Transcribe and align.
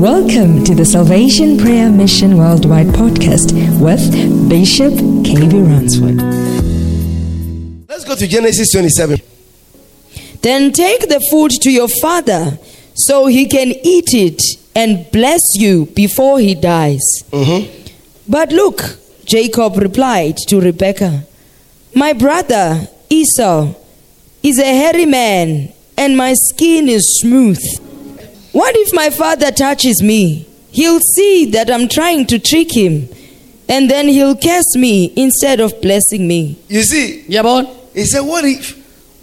Welcome 0.00 0.64
to 0.64 0.74
the 0.74 0.86
Salvation 0.86 1.58
Prayer 1.58 1.90
Mission 1.90 2.38
Worldwide 2.38 2.86
podcast 2.86 3.52
with 3.78 4.00
Bishop 4.48 4.94
KB 4.94 5.52
Ransford. 5.52 6.16
Let's 7.86 8.04
go 8.06 8.14
to 8.14 8.26
Genesis 8.26 8.72
27. 8.72 9.18
Then 10.40 10.72
take 10.72 11.02
the 11.02 11.20
food 11.30 11.50
to 11.60 11.70
your 11.70 11.88
father 12.00 12.58
so 12.94 13.26
he 13.26 13.44
can 13.46 13.74
eat 13.84 14.14
it 14.14 14.40
and 14.74 15.06
bless 15.12 15.42
you 15.56 15.84
before 15.94 16.38
he 16.38 16.54
dies. 16.54 17.04
Mm-hmm. 17.30 17.92
But 18.26 18.52
look, 18.52 18.80
Jacob 19.26 19.76
replied 19.76 20.38
to 20.48 20.62
Rebekah, 20.62 21.24
My 21.94 22.14
brother 22.14 22.88
Esau 23.10 23.74
is 24.42 24.58
a 24.58 24.64
hairy 24.64 25.04
man 25.04 25.74
and 25.98 26.16
my 26.16 26.32
skin 26.32 26.88
is 26.88 27.20
smooth. 27.20 27.60
What 28.52 28.74
if 28.76 28.92
my 28.92 29.10
father 29.10 29.50
touches 29.50 30.02
me? 30.02 30.46
He'll 30.72 31.00
see 31.00 31.46
that 31.52 31.70
I'm 31.70 31.88
trying 31.88 32.26
to 32.26 32.38
trick 32.38 32.72
him 32.76 33.08
and 33.68 33.88
then 33.90 34.08
he'll 34.08 34.36
curse 34.36 34.76
me 34.76 35.12
instead 35.16 35.60
of 35.60 35.80
blessing 35.80 36.26
me. 36.26 36.58
You 36.68 36.82
see, 36.82 37.24
yabona 37.28 37.68
he 37.94 38.04
said, 38.04 38.20
What 38.20 38.44
if 38.44 38.76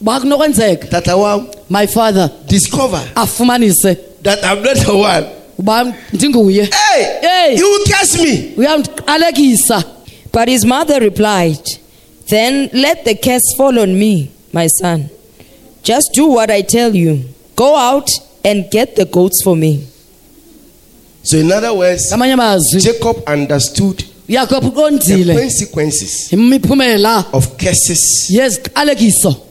bakunokwenzeka 0.03 0.89
Tata 0.89 1.17
Wam 1.17 1.49
my 1.69 1.85
father 1.87 2.31
discover 2.47 2.97
afumanise 3.15 4.21
that 4.23 4.43
I'm 4.43 4.61
not 4.63 4.77
the 4.77 4.95
one? 4.97 5.23
uba 5.59 5.97
ndinguye 6.13 6.65
Hey, 6.73 7.19
Hey. 7.21 7.55
you 7.57 7.69
will 7.69 7.85
curse 7.85 8.17
me. 8.21 8.53
uyamqalekisa 8.55 9.83
But 10.31 10.49
his 10.49 10.65
mother 10.65 10.99
replied, 10.99 11.65
Then 12.29 12.69
let 12.73 13.05
the 13.05 13.15
curse 13.15 13.55
fall 13.57 13.79
on 13.79 13.97
me, 13.97 14.29
my 14.53 14.67
son. 14.67 15.09
Just 15.81 16.11
do 16.13 16.27
what 16.27 16.51
I 16.51 16.61
tell 16.61 16.93
you. 16.95 17.23
Go 17.55 17.75
out 17.75 18.07
and 18.47 18.69
get 18.71 18.95
the 18.95 19.05
goats 19.05 19.43
for 19.43 19.55
me. 19.55 19.73
So, 21.23 21.37
in 21.37 21.51
other 21.51 21.73
words, 21.73 22.09
Jacob 22.83 23.17
understood 23.27 24.03
the 25.25 25.33
consequences 25.41 26.29
of 27.33 27.57
curses 27.57 28.29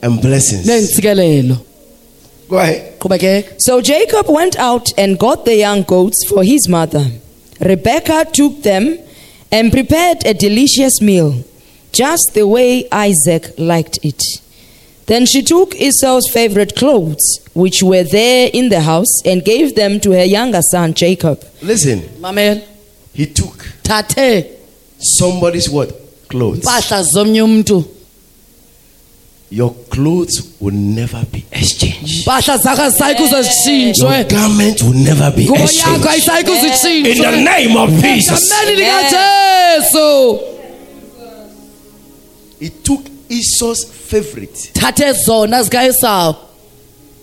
and 0.01 0.19
blessings. 0.21 0.65
Go 2.49 2.57
ahead. 2.57 2.93
So 3.59 3.81
Jacob 3.81 4.25
went 4.29 4.55
out 4.57 4.87
and 4.97 5.17
got 5.19 5.45
the 5.45 5.55
young 5.55 5.83
goats 5.83 6.25
for 6.29 6.43
his 6.43 6.67
mother. 6.69 7.05
Rebekah 7.59 8.25
took 8.31 8.61
them 8.63 8.97
and 9.51 9.71
prepared 9.71 10.25
a 10.25 10.33
delicious 10.33 11.01
meal, 11.01 11.33
just 11.91 12.31
the 12.33 12.45
way 12.47 12.87
Isaac 12.91 13.53
liked 13.57 13.99
it. 14.03 14.21
Then 15.07 15.25
she 15.25 15.41
took 15.41 15.73
Esau's 15.75 16.29
favorite 16.33 16.75
clothes, 16.75 17.39
which 17.53 17.81
were 17.81 18.03
there 18.03 18.49
in 18.53 18.67
the 18.69 18.81
house, 18.81 19.21
and 19.25 19.43
gave 19.43 19.73
them 19.73 20.01
to 20.01 20.11
her 20.11 20.25
younger 20.25 20.61
son 20.61 20.93
Jacob. 20.93 21.41
Listen, 21.61 22.01
mamela 22.19 22.57
eh? 22.57 22.61
he 23.13 23.25
took 23.25 23.65
Tate. 23.83 24.45
somebody's 24.99 25.69
what? 25.69 25.89
Clothes. 26.27 26.59
mpahla 26.63 27.03
zomnye 27.03 27.41
umntu 27.41 27.83
Your 29.49 29.73
clothes 29.89 30.43
will 30.59 30.75
never 30.75 31.25
be 31.31 31.45
exchanged. 31.51 32.21
mpahla 32.21 32.57
zakho 32.57 32.81
azisayi 32.81 33.15
kuze 33.15 33.35
Your 33.35 33.43
zitshintshwe 33.43 34.23
garment 34.23 34.81
will 34.81 34.93
never 34.93 35.31
be 35.31 35.43
exchanged. 35.43 36.05
In 37.05 37.17
the 37.21 37.31
name 37.43 37.77
of 37.77 37.89
Jesus. 38.01 38.51
egameni 38.51 40.39
He 42.59 42.69
took 42.69 43.16
Esau's 43.29 43.83
favorite. 43.85 44.71
thathe 44.73 45.13
zona 45.25 45.63
zikaesawu 45.63 46.35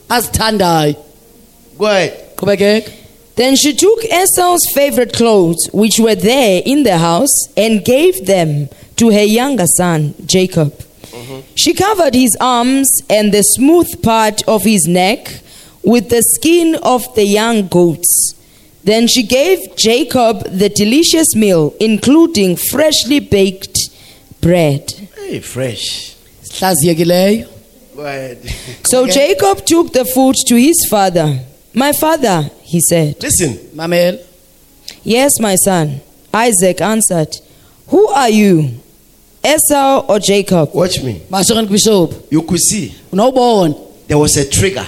azithandayo 0.08 0.96
Go 1.78 1.86
ahead. 1.86 2.36
qhubekeka 2.36 2.90
Then 3.36 3.56
she 3.56 3.72
took 3.74 4.04
Esau's 4.04 4.60
favorite 4.74 5.12
clothes, 5.12 5.68
which 5.72 5.98
were 5.98 6.14
there 6.14 6.62
in 6.64 6.84
the 6.84 6.98
house, 6.98 7.34
and 7.56 7.84
gave 7.84 8.26
them 8.26 8.68
to 8.94 9.10
her 9.10 9.24
younger 9.24 9.66
son, 9.66 10.14
Jacob. 10.24 10.72
Mm-hmm. 10.72 11.40
She 11.56 11.74
covered 11.74 12.14
his 12.14 12.36
arms 12.40 12.88
and 13.10 13.32
the 13.34 13.42
smooth 13.42 13.90
part 14.04 14.46
of 14.46 14.62
his 14.62 14.86
neck 14.86 15.40
with 15.82 16.10
the 16.10 16.22
skin 16.22 16.76
of 16.84 17.12
the 17.16 17.24
young 17.26 17.66
goats. 17.66 18.34
Then 18.84 19.08
she 19.08 19.24
gave 19.24 19.58
Jacob 19.76 20.44
the 20.44 20.68
delicious 20.68 21.34
meal, 21.34 21.74
including 21.80 22.54
freshly 22.54 23.18
baked 23.18 23.76
bread. 24.44 24.90
Hey, 25.16 25.40
fresh. 25.40 26.14
Go 27.96 28.04
ahead. 28.04 28.38
So 28.84 29.06
Jacob 29.06 29.64
took 29.64 29.92
the 29.92 30.04
food 30.04 30.36
to 30.48 30.56
his 30.56 30.86
father. 30.90 31.40
My 31.72 31.92
father, 31.92 32.50
he 32.62 32.80
said. 32.80 33.16
Listen, 33.22 33.54
mamela 33.74 34.18
Yes, 35.02 35.40
my 35.40 35.56
son. 35.56 36.00
Isaac 36.32 36.80
answered, 36.80 37.34
Who 37.88 38.06
are 38.08 38.28
you, 38.28 38.80
Esau 39.44 40.04
or 40.08 40.18
Jacob? 40.20 40.74
watch 40.74 41.02
me. 41.02 41.22
You 42.30 42.42
could 42.42 42.60
see 42.60 42.94
there 44.06 44.18
was 44.18 44.36
a 44.36 44.44
trigger. 44.48 44.86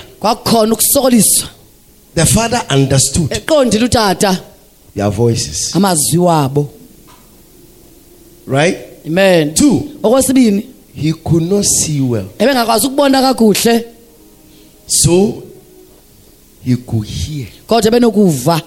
The 2.15 2.27
father 2.27 2.63
understood 2.71 3.31
their 4.95 5.11
voices. 5.11 5.73
Right? 8.47 8.86
Amen 9.07 9.55
Two, 9.55 9.83
okwesibini 10.03 10.67
he 10.95 11.13
could 11.13 11.43
not 11.43 11.65
see 11.65 12.01
well. 12.01 12.27
ebengakwazi 12.39 12.87
ukubona 12.87 13.23
kakuhle 13.23 13.85
So 14.87 15.43
he 16.65 16.77
could 16.77 17.07
hear. 17.09 17.47
kodwa 17.67 17.91
benokuva 17.91 18.63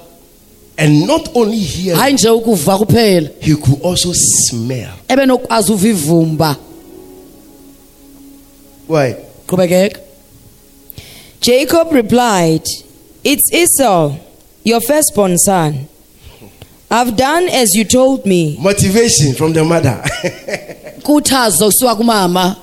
And 0.78 1.08
not 1.08 1.30
only 1.36 1.58
hear, 1.60 1.96
hayi 1.96 2.14
nje 2.14 2.30
ukuva 2.30 2.78
kuphela 2.78 3.30
he 3.40 3.56
could 3.56 3.86
also 3.86 4.14
smell. 4.14 4.90
ebenokwazi 5.08 5.72
uva 5.72 5.88
ivumba 5.88 6.56
Why? 8.88 9.16
qhubekeka 9.48 10.00
Jacob 11.42 11.92
replied, 11.94 12.64
It's 13.24 13.50
Esau, 13.54 14.12
your 14.66 14.82
firstborn 14.82 15.38
son. 15.38 15.88
I've 16.92 17.16
done 17.16 17.48
as 17.50 17.76
you 17.76 17.86
told 17.86 18.26
me. 18.26 18.58
Motivation 18.60 19.34
from 19.36 19.54
the 19.54 19.64
mother. 19.64 20.02
kusuka 21.04 21.96
kumama 21.96 22.58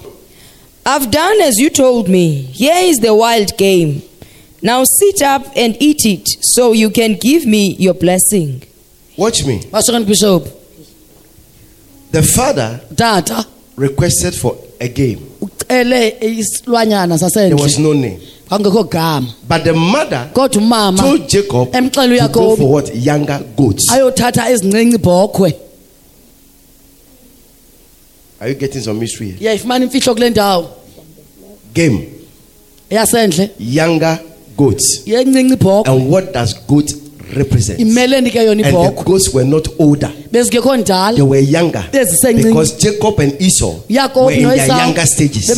I've 0.85 1.11
done 1.11 1.41
as 1.43 1.59
you 1.59 1.71
told 1.71 2.09
me. 2.09 2.43
Here 2.43 2.77
is 2.77 2.99
the 2.99 3.13
wild 3.15 3.57
game. 3.57 4.03
Now 4.63 4.85
sit 4.85 5.21
up 5.23 5.45
and 5.57 5.77
eat 5.81 6.05
it 6.05 6.29
so 6.43 6.73
you 6.73 6.91
can 6.91 7.15
give 7.15 7.45
me 7.45 7.75
your 7.75 7.95
blessing. 7.95 8.63
Watch 9.17 9.45
me. 9.45 9.61
kubishophu 9.61 10.51
The 12.13 12.23
father 12.23 12.81
tata 12.95 13.47
requested 13.77 14.35
for 14.35 14.57
a 14.81 14.89
game. 14.89 15.27
There 15.69 15.85
was 17.57 17.79
no 17.79 17.93
name. 17.93 18.21
But 19.49 19.65
the 19.65 19.73
mother 19.73 20.31
told 20.35 21.29
Jacob 21.29 21.73
to 21.73 22.29
go 22.33 22.57
for 22.57 22.73
what? 22.73 22.95
Younger 22.95 23.41
goats. 23.57 23.91
ayothatha 23.93 24.51
ezincinci 24.51 24.97
ibhokhwe 24.97 25.55
Are 28.41 28.49
you 28.49 28.55
getting 28.55 28.83
some 28.83 28.99
mystery? 29.01 29.27
here? 29.31 29.39
iyayifumana 29.41 29.85
imfihlo 29.85 30.15
kule 30.15 30.31
ndawo 30.31 30.69
Game. 31.75 32.09
Younger 33.59 34.19
goats. 34.57 35.03
And 35.87 36.11
what 36.11 36.33
does 36.33 36.55
goat 36.67 36.93
represent? 37.35 37.81
imeleni 37.81 38.31
ke 38.31 38.35
yona 38.37 38.65
And 38.65 38.97
the 38.97 39.03
goats 39.05 39.35
were 39.35 39.45
not 39.45 39.69
older. 39.79 40.13
They 40.31 41.23
were 41.23 41.39
younger. 41.39 41.85
Because 41.93 42.77
Jacob 42.79 43.19
and 43.21 43.41
Esau 43.41 43.75
were 44.15 44.33
in 44.33 44.49
their 44.49 44.67
younger 44.67 45.07
stages. 45.07 45.51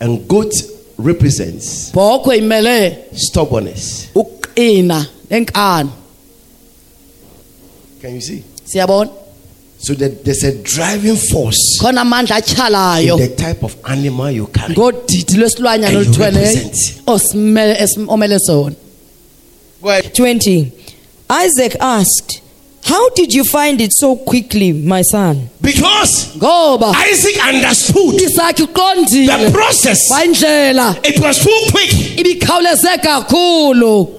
And 0.00 0.26
goat 0.28 0.52
represents 0.98 1.90
bhokhwe 1.92 2.36
imele 2.38 2.96
stubbornness. 3.16 4.06
ukuqina 4.14 5.06
nenkani 5.30 5.90
Can 8.00 8.14
you 8.14 8.20
see? 8.20 8.42
siyabona 8.64 9.10
So 9.82 9.94
that 9.94 10.24
there's 10.24 10.44
a 10.44 10.52
driving 10.62 11.16
force 11.16 11.78
khona 11.80 12.00
amandla 12.02 12.36
in 12.36 12.42
atyhalayo 12.42 13.16
the 13.18 13.28
type 13.28 13.62
of 13.62 13.76
animal 13.84 14.30
you 14.30 14.46
carry. 14.46 14.74
ngodidi 14.74 15.36
lwesilwanyana 15.36 15.86
And 15.88 15.94
you 16.06 16.12
oluthweleyo 16.12 16.54
represent. 16.54 17.02
osimele 17.06 17.74
esim- 17.74 18.08
omele 18.08 18.38
sona 18.38 18.74
Go 19.82 19.88
ahead. 19.88 20.12
20. 20.14 20.72
Isaac 21.30 21.76
asked, 21.80 22.40
How 22.82 23.08
did 23.10 23.32
you 23.32 23.44
find 23.44 23.80
it 23.80 23.92
so 23.92 24.16
quickly, 24.16 24.72
my 24.72 25.02
son? 25.02 25.48
Because 25.60 26.34
ngoba 26.36 26.92
Isaac 26.96 27.36
understood 27.46 28.14
isakhe 28.20 28.56
the 28.56 28.66
uqondile 28.66 29.52
process. 29.52 29.98
wayindlela 30.10 30.96
It 31.04 31.20
was 31.20 31.38
too 31.38 31.60
quick. 31.70 31.90
ibikhawuleze 32.18 32.98
kakhulu 33.02 34.16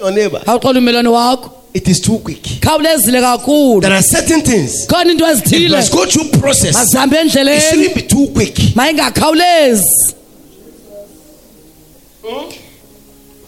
Your 0.00 0.10
neighbor, 0.10 0.38
awuxola 0.46 0.78
umelwane 0.78 1.08
wakho 1.08 1.50
it 1.74 1.88
is 1.88 2.00
too 2.00 2.18
quick. 2.18 2.42
khawulezile 2.60 3.20
kakhulu 3.20 3.80
There 3.82 3.92
are 3.92 4.02
certain 4.02 4.40
things 4.40 4.86
khona 4.88 5.10
into 5.12 5.24
it 5.24 5.36
ezithile 5.36 5.76
must 5.76 5.92
go 5.92 6.06
through 6.06 6.30
process. 6.40 6.74
mazihambe 6.74 7.16
It 7.24 7.30
shouldn't 7.62 7.94
be 7.94 8.02
too 8.02 8.26
quick. 8.34 8.54
mayingakhawulezi 8.74 9.82
hmm? 12.24 12.50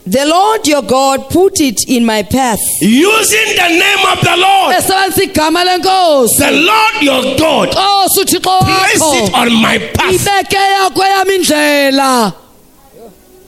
The 0.07 0.27
Lord 0.27 0.67
your 0.69 0.83
God 0.83 1.31
put 1.31 1.61
it 1.61 1.89
in 1.89 2.05
my 2.05 2.23
path. 2.23 2.59
Using 2.83 3.57
the 3.57 3.69
name 3.69 4.05
of 4.13 4.21
the 4.21 4.37
Lord. 4.37 4.75
esebenzisa 4.77 5.23
igama 5.23 5.65
lenkosi 5.65 6.37
The 6.37 6.51
Lord 6.51 7.03
your 7.03 7.39
God. 7.39 7.75
Oh, 7.77 8.07
nkosi 8.07 8.21
uthixo 8.21 8.59
Place 8.61 8.95
it 8.95 9.33
wakho 9.33 9.35
on 9.43 9.53
my 9.63 9.79
path. 9.79 10.13
ibeke 10.15 10.57
yakho 10.57 11.03
indlela 11.37 12.33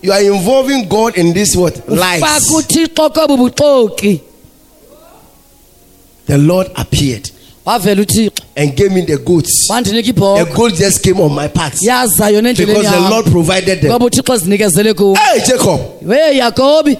You 0.03 0.13
are 0.13 0.23
involving 0.25 0.89
God 0.89 1.17
in 1.19 1.33
this 1.35 1.55
what? 1.57 1.75
faka 1.75 1.95
Lies. 1.95 2.51
uthixo 2.55 3.11
kobu 3.11 3.37
buxoki 3.37 4.21
The 6.27 6.39
Lord 6.39 6.71
appeared 6.77 7.25
wavela 7.25 7.31
uthixo 7.31 7.36
and 8.57 8.77
gave 8.77 8.93
me 8.93 9.03
the 9.03 9.17
goats. 9.19 9.69
wandinika 9.71 10.03
The 10.07 10.13
ibhoka 10.13 10.55
goat 10.55 10.75
just 10.75 11.03
came 11.03 11.21
on 11.21 11.33
my 11.35 11.49
path 11.49 11.83
yaza 11.83 12.31
yona 12.31 12.49
endleleni 12.51 12.67
because 12.67 12.91
the 12.91 13.11
Lord 13.11 13.27
provided 13.27 13.81
them. 13.81 13.91
ngoba 13.91 14.05
uthixo 14.07 14.37
zinikezele 14.37 14.95
kuwo 14.95 15.15
Hey, 15.17 15.41
Jacob. 15.47 15.81
we 16.03 16.17
yakobi 16.39 16.99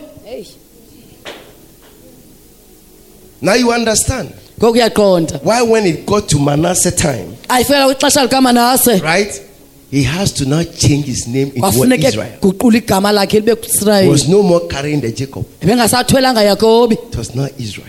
Now 3.41 3.55
you 3.55 3.71
understand 3.73 4.33
ngoku 4.59 5.45
why 5.45 5.63
when 5.63 5.87
it 5.87 6.07
got 6.07 6.29
to 6.29 6.39
Manasseh 6.39 6.91
time, 6.97 7.37
ayifela 7.49 7.87
kwixesha 7.87 8.23
likamanase 8.23 9.01
right? 9.03 9.43
He 9.91 10.03
has 10.03 10.33
to 10.33 10.45
now 10.47 10.65
change 10.65 11.07
his 11.07 11.29
name 11.29 11.53
into 11.55 11.61
what 11.79 11.93
Israel. 11.93 12.39
guqula 12.41 12.79
igama 12.79 13.13
lakhe 13.13 13.41
libe 13.41 14.03
He 14.03 14.09
was 14.09 14.29
no 14.29 14.43
more 14.43 14.67
carrying 14.67 15.01
the 15.01 15.13
Jacob. 15.13 15.47
It 15.63 17.17
was 17.17 17.35
not 17.35 17.53
Israel. 17.61 17.87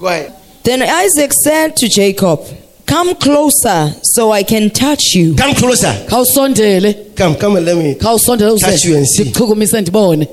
Go 0.00 0.06
ahead. 0.06 0.34
Then 0.64 0.82
Isaac 0.82 1.32
said 1.44 1.76
to 1.76 1.88
Jacob, 1.88 2.40
Come 2.86 3.14
closer 3.14 3.94
so 4.02 4.32
I 4.32 4.42
can 4.42 4.70
touch 4.70 5.12
you. 5.14 5.34
Come 5.36 5.54
closer. 5.54 5.92
khawusondele 6.08 7.14
Come, 7.14 7.36
come 7.36 7.56
and 7.56 7.66
let 7.66 7.76
me. 7.76 7.94
khawusondele 7.94 8.58
Touch 8.58 8.84
you 8.84 8.96
and 8.96 9.06
see. 9.06 9.24
ndibone 9.24 10.26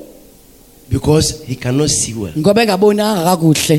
Because 0.90 1.44
he 1.44 1.56
cannot 1.56 1.90
see 1.90 2.14
well. 2.14 2.34
ngoba 2.34 2.62
engabonanga 2.64 3.24
kakuhle 3.24 3.76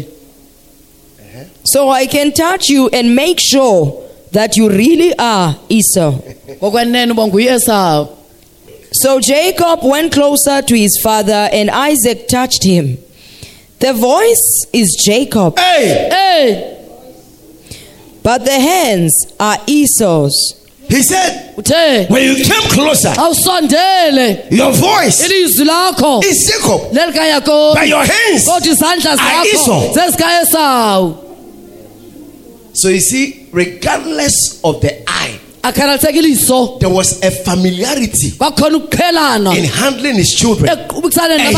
uh-huh. 1.19 1.45
So 1.65 1.89
I 1.89 2.07
can 2.07 2.33
touch 2.33 2.69
you 2.69 2.89
and 2.93 3.17
make 3.17 3.41
sure 3.41 4.05
that 4.33 4.57
you 4.57 4.69
really 4.69 5.13
are 5.19 5.57
Esau. 5.69 6.13
ngokwenene 6.63 7.13
uba 7.13 7.27
nguyesawu 7.27 8.09
So 8.93 9.21
Jacob 9.21 9.81
went 9.83 10.13
closer 10.13 10.63
to 10.63 10.75
his 10.75 10.99
father, 11.03 11.49
and 11.53 11.69
Isaac 11.71 12.27
touched 12.27 12.65
him. 12.65 12.97
The 13.81 13.93
voice 13.93 14.67
is 14.73 15.01
Jacob, 15.05 15.57
Hey, 15.59 16.09
eyi 16.13 16.75
but 18.23 18.45
the 18.45 18.51
hands 18.61 19.33
are 19.39 19.57
Esau's. 19.67 20.55
he 20.89 21.03
said, 21.03 21.55
when 22.11 22.23
you 22.25 22.35
came 22.45 22.63
closer, 22.71 23.13
your 24.51 24.73
voice 24.73 25.21
is 26.25 26.49
Jacob, 26.51 26.93
but 27.75 27.87
your 27.89 28.05
hands. 28.05 28.45
Are 29.21 29.45
Esau. 29.47 29.93
So 32.75 32.89
you 32.89 33.01
see, 33.01 33.49
regardless 33.53 34.61
of 34.65 34.81
the 34.81 35.03
eye, 35.09 35.39
there 36.81 36.89
was 36.91 37.23
a 37.23 37.31
familiarity 37.31 38.33
in 39.57 39.65
handling 39.65 40.15
his 40.17 40.35
children. 40.35 40.69
And 40.69 40.93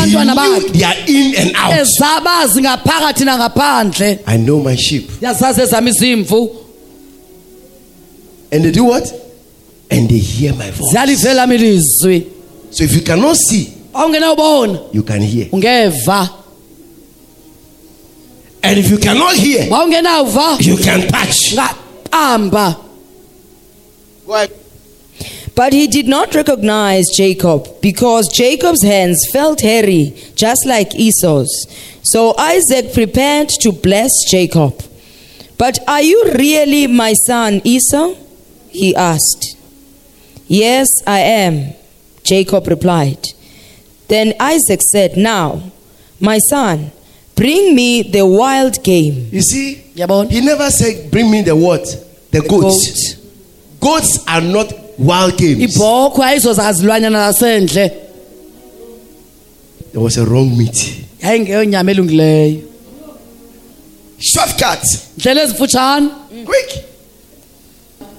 he 0.01 0.15
knew 0.15 0.35
bakhe 0.35 0.73
their 0.73 0.95
in 1.07 1.35
and 1.37 1.55
out. 1.55 1.73
ezabazi 1.73 2.61
ngaphakathi 2.61 3.25
nangaphandle 3.25 4.19
I 4.27 4.37
know 4.37 4.59
my 4.59 4.75
sheep. 4.75 5.09
And 8.53 8.65
they 8.65 8.71
do 8.71 8.83
what? 8.83 9.13
And 9.89 10.09
they 10.09 10.17
hear 10.19 10.53
my 10.53 10.71
voice. 10.71 10.91
ziyalivela 10.93 11.47
mi 11.47 11.55
ilizwi 11.55 12.25
So 12.71 12.83
if 12.85 12.93
you 12.95 13.01
cannot 13.01 13.35
see, 13.37 13.67
you 14.93 15.03
can 15.03 15.21
hear. 15.21 15.47
And 18.63 18.77
if 18.79 18.89
you 18.89 18.97
cannot 18.97 19.33
hear, 19.35 19.63
you 20.61 20.77
can 20.77 21.07
touch. 21.09 21.55
Ngaqamba 24.31 24.51
But 25.53 25.73
he 25.73 25.87
did 25.87 26.07
not 26.07 26.33
recognize 26.33 27.05
Jacob 27.15 27.81
because 27.81 28.29
Jacob's 28.29 28.83
hands 28.83 29.19
felt 29.33 29.61
hairy, 29.61 30.15
just 30.35 30.65
like 30.65 30.95
Esau's. 30.95 31.51
So 32.03 32.33
Isaac 32.37 32.93
prepared 32.93 33.49
to 33.59 33.71
bless 33.71 34.09
Jacob. 34.29 34.81
But 35.57 35.77
are 35.87 36.01
you 36.01 36.33
really 36.39 36.87
my 36.87 37.13
son 37.13 37.61
Esau? 37.63 38.15
He 38.69 38.95
asked. 38.95 39.57
Yes, 40.47 40.87
I 41.05 41.19
am, 41.19 41.73
Jacob 42.23 42.67
replied. 42.67 43.27
Then 44.07 44.33
Isaac 44.39 44.81
said, 44.81 45.17
Now, 45.17 45.61
my 46.19 46.39
son, 46.39 46.91
bring 47.35 47.75
me 47.75 48.01
the 48.03 48.25
wild 48.25 48.83
game. 48.83 49.29
You 49.31 49.41
see, 49.41 49.75
he 49.75 50.41
never 50.41 50.69
said, 50.71 51.11
Bring 51.11 51.29
me 51.29 51.41
the 51.41 51.55
what? 51.55 51.83
The 52.31 52.41
goats. 52.41 53.20
Goats 53.81 54.19
are 54.27 54.41
not 54.41 54.73
wild 54.99 55.37
games. 55.37 55.59
ibhokhwe 55.75 56.25
ayizozazilwanyana 56.25 57.31
zasendle 57.31 57.91
There 59.91 60.03
was 60.03 60.17
a 60.17 60.25
wrong 60.25 60.57
meat. 60.57 60.93
yayingeyonyama 61.23 61.91
elungileyo 61.91 62.59
Shortcut. 64.19 64.83
ndlela 65.17 65.43
ezifutshane 65.43 66.07
Quick. 66.45 66.83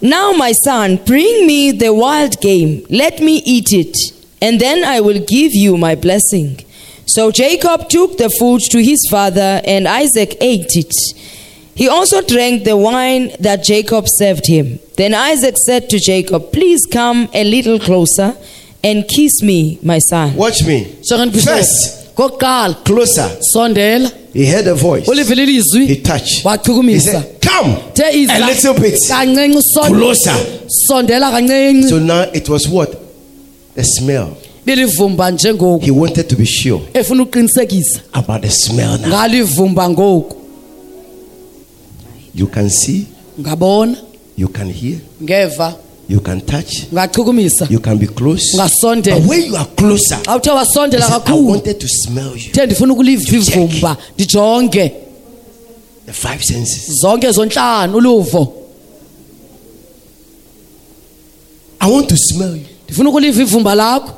Now, 0.01 0.33
my 0.33 0.53
son, 0.65 0.99
bring 1.07 1.47
me 1.47 1.71
the 1.73 1.91
wild 1.91 2.41
game. 2.41 2.83
Let 2.91 3.21
me 3.21 3.37
eat 3.47 3.73
it, 3.73 3.97
and 4.41 4.61
then 4.61 4.83
I 4.85 5.01
will 5.01 5.21
give 5.21 5.53
you 5.55 5.77
my 5.77 5.95
blessing. 5.95 6.57
So 7.07 7.31
Jacob 7.31 7.89
took 7.89 8.17
the 8.19 8.29
food 8.39 8.61
to 8.73 8.83
his 8.83 8.99
father, 9.11 9.61
and 9.65 9.87
Isaac 9.87 10.37
ate 10.41 10.75
it. 10.77 10.93
He 11.75 11.89
also 11.89 12.21
drank 12.23 12.65
the 12.65 12.77
wine 12.77 13.31
that 13.41 13.65
Jacob 13.65 14.05
served 14.07 14.47
him. 14.47 14.79
Then 14.97 15.15
Isaac 15.15 15.55
said 15.57 15.89
to 15.91 15.99
Jacob, 15.99 16.53
Please 16.53 16.81
come 16.91 17.29
a 17.33 17.45
little 17.45 17.79
closer 17.79 18.37
and 18.85 19.09
kiss 19.09 19.43
me, 19.43 19.79
my 19.83 19.99
son. 19.99 20.37
Watch 20.37 20.65
me. 20.67 20.85
First, 21.05 22.15
kokuqala 22.15 22.85
closer. 22.85 23.29
sondela 23.55 24.11
He 24.35 24.47
heard 24.47 24.67
a 24.67 24.75
voice. 24.75 25.07
ulivile 25.09 25.47
He 25.47 25.61
ilizwi 25.61 26.03
touched. 26.05 26.43
He 26.89 26.99
said, 27.01 27.41
Come 27.41 27.75
the 27.95 28.05
a 28.31 28.39
little 28.47 28.75
bit 28.75 28.95
kancinci 29.09 29.61
son- 29.75 29.93
closer. 29.95 30.69
sondela 30.89 31.31
kancinci 31.31 31.89
So 31.89 31.99
now 31.99 32.23
it 32.35 32.49
was 32.49 32.69
what? 32.69 32.91
The 33.75 33.85
smell. 33.85 34.37
bilivumba 34.67 35.31
njengoku 35.31 35.85
He 35.85 35.91
wanted 35.91 36.29
to 36.29 36.37
be 36.37 36.45
sure 36.45 36.81
efuna 36.95 37.23
uqinisekisa 37.23 38.01
about 38.13 38.43
the 38.43 38.51
smell 38.51 38.99
now. 38.99 39.09
ngalivumba 39.09 39.89
ngoku 39.91 40.37
You 42.35 42.47
can 42.47 42.69
see, 42.71 43.07
ngabona. 43.39 43.97
You 44.37 44.49
can 44.49 44.69
hear, 44.71 44.99
ngeva. 45.21 45.79
You 46.09 46.21
can 46.21 46.41
touch, 46.41 46.87
ngachukumisa. 46.93 47.71
You 47.71 47.79
can 47.81 47.97
be 47.99 48.07
close. 48.07 48.57
But 48.57 48.71
ngasondela 48.71 49.27
when 49.29 49.45
you 49.47 49.57
are 49.57 49.67
closer, 49.67 50.17
xa 50.17 50.37
uthe 50.37 50.45
he 50.45 50.51
wasondela 50.51 51.03
said, 51.03 51.13
I 51.13 51.25
kakhulu. 51.25 51.47
wanted 51.49 51.81
to 51.81 51.89
smell 51.89 52.37
you. 52.37 52.53
the 52.53 52.67
ndifuna 52.67 52.93
ukuliva 52.93 53.23
ivumba 53.37 53.97
ndijonge. 54.19 54.93
The 56.07 56.13
five 56.13 56.43
senses. 56.45 57.01
zonke 57.03 57.31
zontlanu 57.33 57.97
uluvo. 57.97 58.53
I 61.81 61.91
want 61.91 62.09
to 62.09 62.17
smell 62.17 62.57
you. 62.57 62.67
ndifuna 62.89 63.11
ukuliva 63.11 63.43
ivumba 63.43 63.75
lakho. 63.75 64.13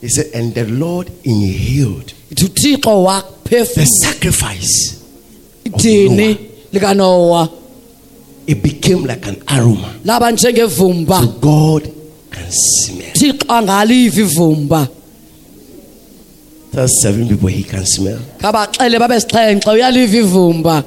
He 0.00 0.08
said, 0.08 0.26
and 0.34 0.54
the 0.54 0.64
Lord 0.64 1.10
inhaled 1.24 2.12
ithi 2.30 2.44
uthixo 2.44 2.80
the 2.80 2.88
waphefumla 2.90 3.86
sacrifice. 3.86 4.98
Idini 5.78 6.36
likanowa 6.72 7.48
It 8.46 8.62
became 8.62 9.06
like 9.06 9.26
an 9.26 9.36
aroma. 9.48 9.94
laba 10.04 10.30
njengevumba 10.32 11.20
So 11.20 11.26
God 11.40 11.82
can 12.30 12.50
smell. 12.50 13.12
thixo 13.14 13.44
angaliva 13.48 14.20
ivumba 14.20 14.88
Tell 16.72 16.88
seven 16.88 17.28
people 17.28 17.48
he 17.48 17.62
can 17.62 17.86
smell. 17.86 18.18
kabaxele 18.38 18.98
babe 18.98 19.20
sixhenxe 19.20 19.70
uyaliva 19.70 20.16
ivumba 20.16 20.84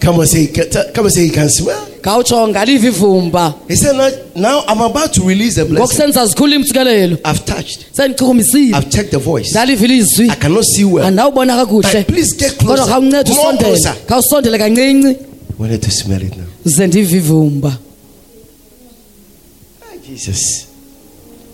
Come 0.00 0.20
and 0.20 0.28
say, 0.28 0.46
come 0.92 1.06
and 1.06 1.14
say 1.14 1.24
he 1.28 1.30
can 1.30 1.48
smell. 1.48 1.86
Khawutsho 2.04 2.48
ngaliva 2.48 2.86
ivumba 2.88 3.54
He 3.68 3.76
said, 3.76 3.96
now, 3.96 4.10
now 4.36 4.64
I'm 4.68 4.80
about 4.80 5.12
to 5.14 5.22
release 5.22 5.54
the 5.54 5.62
ngoku 5.64 5.74
blessing. 5.76 5.96
senza 5.96 6.26
zikhula 6.26 6.54
imtsikelelo 6.56 7.16
I've 7.24 7.44
touched. 7.46 7.86
sendichukumisile 7.96 8.76
I've 8.76 8.90
checked 8.90 9.10
the 9.10 9.18
voice. 9.18 9.50
ndaliva 9.50 9.84
ilizwi 9.84 10.30
I 10.30 10.36
cannot 10.36 10.64
see 10.64 10.84
well. 10.84 11.04
andawubona 11.06 11.56
kakuhle 11.56 11.92
But 11.92 12.06
please 12.06 12.36
get 12.36 12.56
kodwa 12.56 12.74
closer. 12.76 12.92
khawunceda 12.92 13.30
More 13.34 13.40
usondele 13.48 13.70
closer. 13.70 13.94
khawusondele 14.06 14.58
kancinci 14.58 15.16
wanted 15.58 15.82
to 15.82 15.90
smell 15.90 16.22
it 16.22 16.36
now. 16.36 16.46
ze 16.64 16.86
ndiva 16.86 17.16
ivumba 17.16 17.78
Ah, 19.82 19.96
Jesus. 20.08 20.66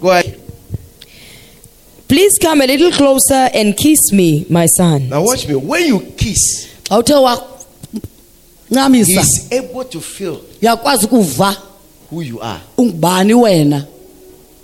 Go 0.03 0.11
ahead. 0.11 0.37
Please 2.09 2.39
come 2.43 2.61
a 2.61 2.67
little 2.67 2.91
closer 2.91 3.49
and 3.55 3.77
kiss 3.77 4.13
me, 4.13 4.45
my 4.51 4.67
son. 4.67 5.09
Now 5.11 5.23
watch 5.23 5.47
me. 5.47 5.55
When 5.55 5.87
you 5.87 6.01
kiss, 6.17 6.67
xa 6.89 6.99
uthe 6.99 7.15
ncamisa 8.71 9.21
He's 9.23 9.53
able 9.53 9.85
to 9.85 10.01
feel 10.01 10.37
uyakwazi 10.63 11.05
ukuva 11.07 11.57
who 12.11 12.23
you 12.23 12.43
are 12.43 12.61
ungubani 12.79 13.35
wena 13.35 13.85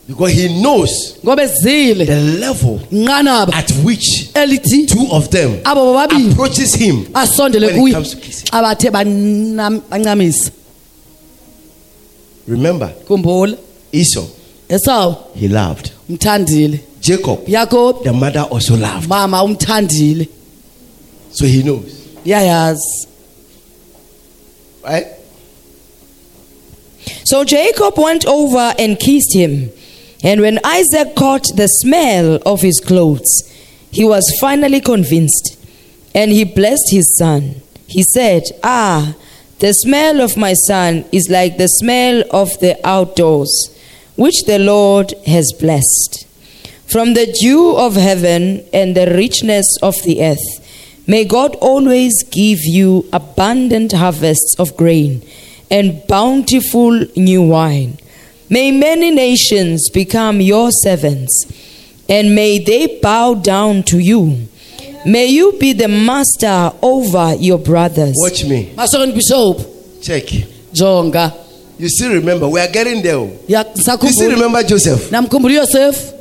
because 0.09 0.33
he 0.43 0.49
knows 0.49 0.91
ngoba 1.25 1.43
ezile 1.43 2.07
the 2.07 2.21
level 2.21 2.79
nqanaba 2.93 3.53
at 3.55 3.73
which 3.85 4.29
elithi 4.35 4.87
two 4.87 5.07
of 5.11 5.29
them 5.29 5.57
abo 5.65 5.85
bobabili 5.85 6.31
approaches 6.31 6.75
him 6.77 7.05
asondele 7.15 7.67
when 7.67 7.77
it 7.77 7.81
kuye 7.81 7.93
comes 7.95 8.11
to 8.11 8.17
kissing. 8.17 8.47
xa 8.51 8.63
bathe 8.63 8.91
bancamisa 9.91 10.51
Remember, 12.49 12.93
khumbula 13.09 13.57
Esau, 13.93 14.25
esawu 14.69 15.17
he 15.35 15.49
loved. 15.49 15.91
umthandile 16.09 16.79
Jacob, 17.01 17.41
yakobi 17.49 18.05
the 18.05 18.13
mother 18.13 18.41
also 18.51 18.77
loved. 18.77 19.09
mama 19.09 19.43
umthandile 19.43 20.29
So 21.33 21.45
he 21.47 21.63
knows. 21.63 21.85
yayazi 22.25 23.07
Right? 24.87 25.07
So 27.25 27.45
Jacob 27.45 27.99
went 27.99 28.25
over 28.27 28.73
and 28.79 28.99
kissed 28.99 29.35
him. 29.35 29.71
And 30.23 30.41
when 30.41 30.61
Isaac 30.65 31.17
caught 31.17 31.45
the 31.57 31.67
smell 31.67 32.39
of 32.47 32.63
his 32.63 32.81
clothes, 32.81 33.53
he 33.91 34.05
was 34.05 34.25
finally 34.41 34.81
convinced. 34.81 35.59
And 36.15 36.31
he 36.31 36.45
blessed 36.45 36.91
his 36.91 37.17
son. 37.19 37.57
He 37.87 38.03
said, 38.03 38.43
Ah, 38.63 39.15
the 39.59 39.73
smell 39.73 40.21
of 40.21 40.37
my 40.37 40.53
son 40.53 41.05
is 41.13 41.29
like 41.31 41.57
the 41.57 41.69
smell 41.69 42.23
of 42.31 42.59
the 42.61 42.79
outdoors, 42.87 43.53
which 44.17 44.45
the 44.47 44.59
Lord 44.59 45.15
has 45.27 45.53
blessed. 45.59 46.27
From 46.87 47.15
the 47.15 47.35
dew 47.41 47.77
of 47.77 47.97
heaven 47.97 48.65
and 48.73 48.95
the 48.95 49.13
richness 49.15 49.67
of 49.83 49.95
the 50.05 50.23
earth, 50.23 50.66
may 51.07 51.25
God 51.25 51.57
always 51.57 52.13
give 52.31 52.59
you 52.65 53.07
abundant 53.13 53.93
harvests 53.93 54.55
of 54.59 54.77
grain 54.77 55.23
and 55.71 56.03
bountiful 56.07 57.07
new 57.17 57.43
wine. 57.43 57.99
May 58.49 58.71
many 58.71 59.11
nations 59.11 59.91
become 59.91 60.41
your 60.41 60.71
servants, 60.71 61.47
and 62.09 62.35
may 62.35 62.59
they 62.59 63.01
bow 63.01 63.35
down 63.35 63.83
to 63.85 63.99
you. 63.99 64.47
May 65.05 65.27
you 65.27 65.53
be 65.59 65.73
the 65.73 65.89
master 65.89 66.73
over 66.83 67.35
your 67.41 67.59
brothers. 67.59 68.15
Watch 68.19 68.45
me. 68.45 68.73
masokeni 68.77 69.13
bishop 69.15 70.03
Check. 70.03 70.27
jonga 70.73 71.33
You 71.79 71.89
still 71.89 72.13
remember, 72.13 72.49
we 72.49 72.59
are 72.61 72.69
getting 72.73 73.03
there. 73.03 73.29
Ya- 73.49 73.65
You 74.03 74.13
still 74.13 74.31
remember 74.31 74.63
Joseph? 74.63 75.11
namkhumbula 75.11 75.55
uyosefu 75.55 76.13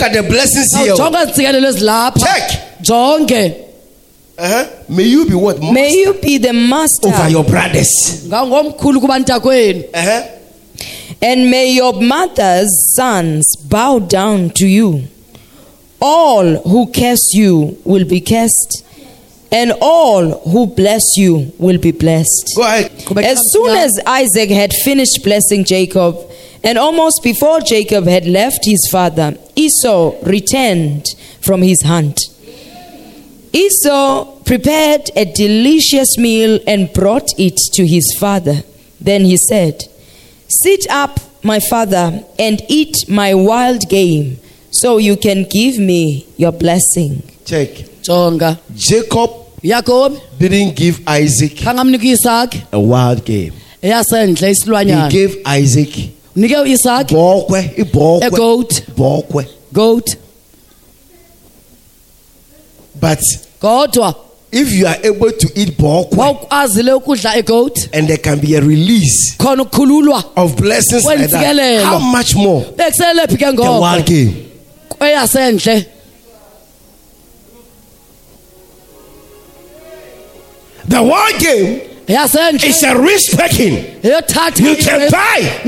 Look 0.00 0.16
at 0.16 0.22
the 0.22 0.22
blessings 0.22 0.66
here. 0.78 0.94
jonga 0.96 1.22
izitsikelelo 1.22 1.68
ezilapha 1.68 2.20
Check. 2.20 2.58
jonge 2.80 3.54
Uh-huh. 4.38 4.64
May 4.88 5.04
you 5.04 5.26
be 5.26 5.34
what? 5.34 5.60
May 5.62 5.92
you 6.02 6.14
be 6.14 6.38
the 6.38 6.52
master, 6.52 7.08
Over 7.08 7.28
your 7.28 7.44
brothers. 7.44 8.24
Uh-huh. 9.92 10.22
and 11.20 11.50
may 11.50 11.72
your 11.72 11.92
mother's 12.00 12.94
sons 12.96 13.44
bow 13.68 13.98
down 13.98 14.48
to 14.50 14.66
you. 14.66 15.02
All 16.00 16.56
who 16.62 16.86
curse 16.90 17.34
you 17.34 17.76
will 17.84 18.06
be 18.06 18.22
cursed, 18.22 18.82
and 19.52 19.72
all 19.82 20.40
who 20.48 20.66
bless 20.66 21.02
you 21.18 21.52
will 21.58 21.76
be 21.78 21.92
blessed. 21.92 22.54
Go 22.56 22.62
ahead. 22.62 22.90
As 23.18 23.38
soon 23.52 23.76
as 23.76 23.90
Isaac 24.06 24.48
had 24.48 24.70
finished 24.84 25.22
blessing 25.22 25.64
Jacob, 25.66 26.16
and 26.62 26.78
almost 26.78 27.22
before 27.22 27.60
Jacob 27.60 28.06
had 28.06 28.26
left 28.26 28.64
his 28.64 28.88
father, 28.90 29.36
Esau 29.56 30.14
returned 30.24 31.06
from 31.42 31.62
his 31.62 31.82
hunt. 31.82 32.18
Esau 33.52 34.40
prepared 34.44 35.10
a 35.16 35.24
delicious 35.24 36.18
meal 36.18 36.60
and 36.66 36.92
brought 36.92 37.28
it 37.38 37.56
to 37.74 37.86
his 37.86 38.16
father. 38.18 38.62
Then 39.00 39.24
he 39.24 39.36
said, 39.36 39.84
Sit 40.48 40.86
up, 40.90 41.18
my 41.42 41.58
father, 41.60 42.24
and 42.38 42.60
eat 42.68 42.94
my 43.08 43.34
wild 43.34 43.88
game, 43.88 44.38
so 44.70 44.98
you 44.98 45.16
can 45.16 45.44
give 45.44 45.78
me 45.78 46.26
your 46.36 46.52
blessing. 46.52 47.22
Check. 47.44 47.70
jonga 48.02 48.58
Jacob 48.74 49.30
yakobi 49.62 50.20
didn't 50.38 50.74
give 50.76 51.00
Isaac 51.06 51.62
a 52.72 52.80
wild 52.80 53.24
game. 53.24 53.52
He 53.82 55.10
gave 55.10 55.42
Isaac 55.46 56.19
nike 56.36 56.54
isakhe 56.72 57.14
bokwe, 57.14 57.58
a 57.58 57.80
ibokwe, 57.80 58.26
eh, 58.26 58.30
goat. 58.32 58.82
bokwe. 58.96 59.46
goat. 59.72 60.16
But 63.00 63.18
kodwa 63.60 64.14
if 64.52 64.72
you 64.72 64.86
are 64.86 64.98
able 65.04 65.30
to 65.32 65.48
eat 65.54 65.76
bokwe 65.78 66.18
wawukwazile 66.18 66.92
ukudla 66.92 67.34
a 67.34 67.42
goat 67.42 67.78
and 67.92 68.06
there 68.08 68.18
can 68.18 68.38
be 68.40 68.56
a 68.56 68.60
release 68.60 69.34
khona 69.38 69.62
ukukhululwa 69.62 70.24
of 70.36 70.56
blessings 70.56 71.04
like 71.04 71.28
that, 71.28 71.82
how 71.84 71.98
much 71.98 72.34
more? 72.34 72.64
Bekuselephi 72.76 73.36
ke 73.36 73.38
the 73.38 73.62
wild 73.62 74.04
ngoko 74.04 74.06
game? 74.06 74.46
kweyasendle. 74.88 75.86
The 80.88 81.02
wild 81.02 81.40
game 81.40 81.89
eyasendle 82.14 82.64
is 82.64 82.82
a 82.82 83.00
risk 83.00 83.32
taking. 83.32 84.00
You 84.58 84.76
can 84.76 85.10
buy. 85.10 85.60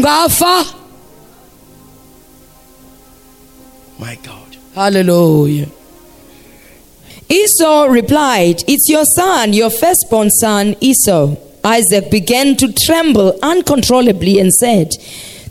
My 3.99 4.17
God. 4.23 4.57
Hallelujah. 4.75 5.69
Esau 7.29 7.85
replied, 7.85 8.63
It's 8.67 8.89
your 8.89 9.05
son, 9.05 9.53
your 9.53 9.71
firstborn 9.71 10.31
son, 10.31 10.77
Esau. 10.81 11.37
Isaac 11.65 12.11
began 12.11 12.57
to 12.57 12.73
tremble 12.73 13.39
uncontrollably 13.43 14.39
and 14.39 14.53
said, 14.53 14.91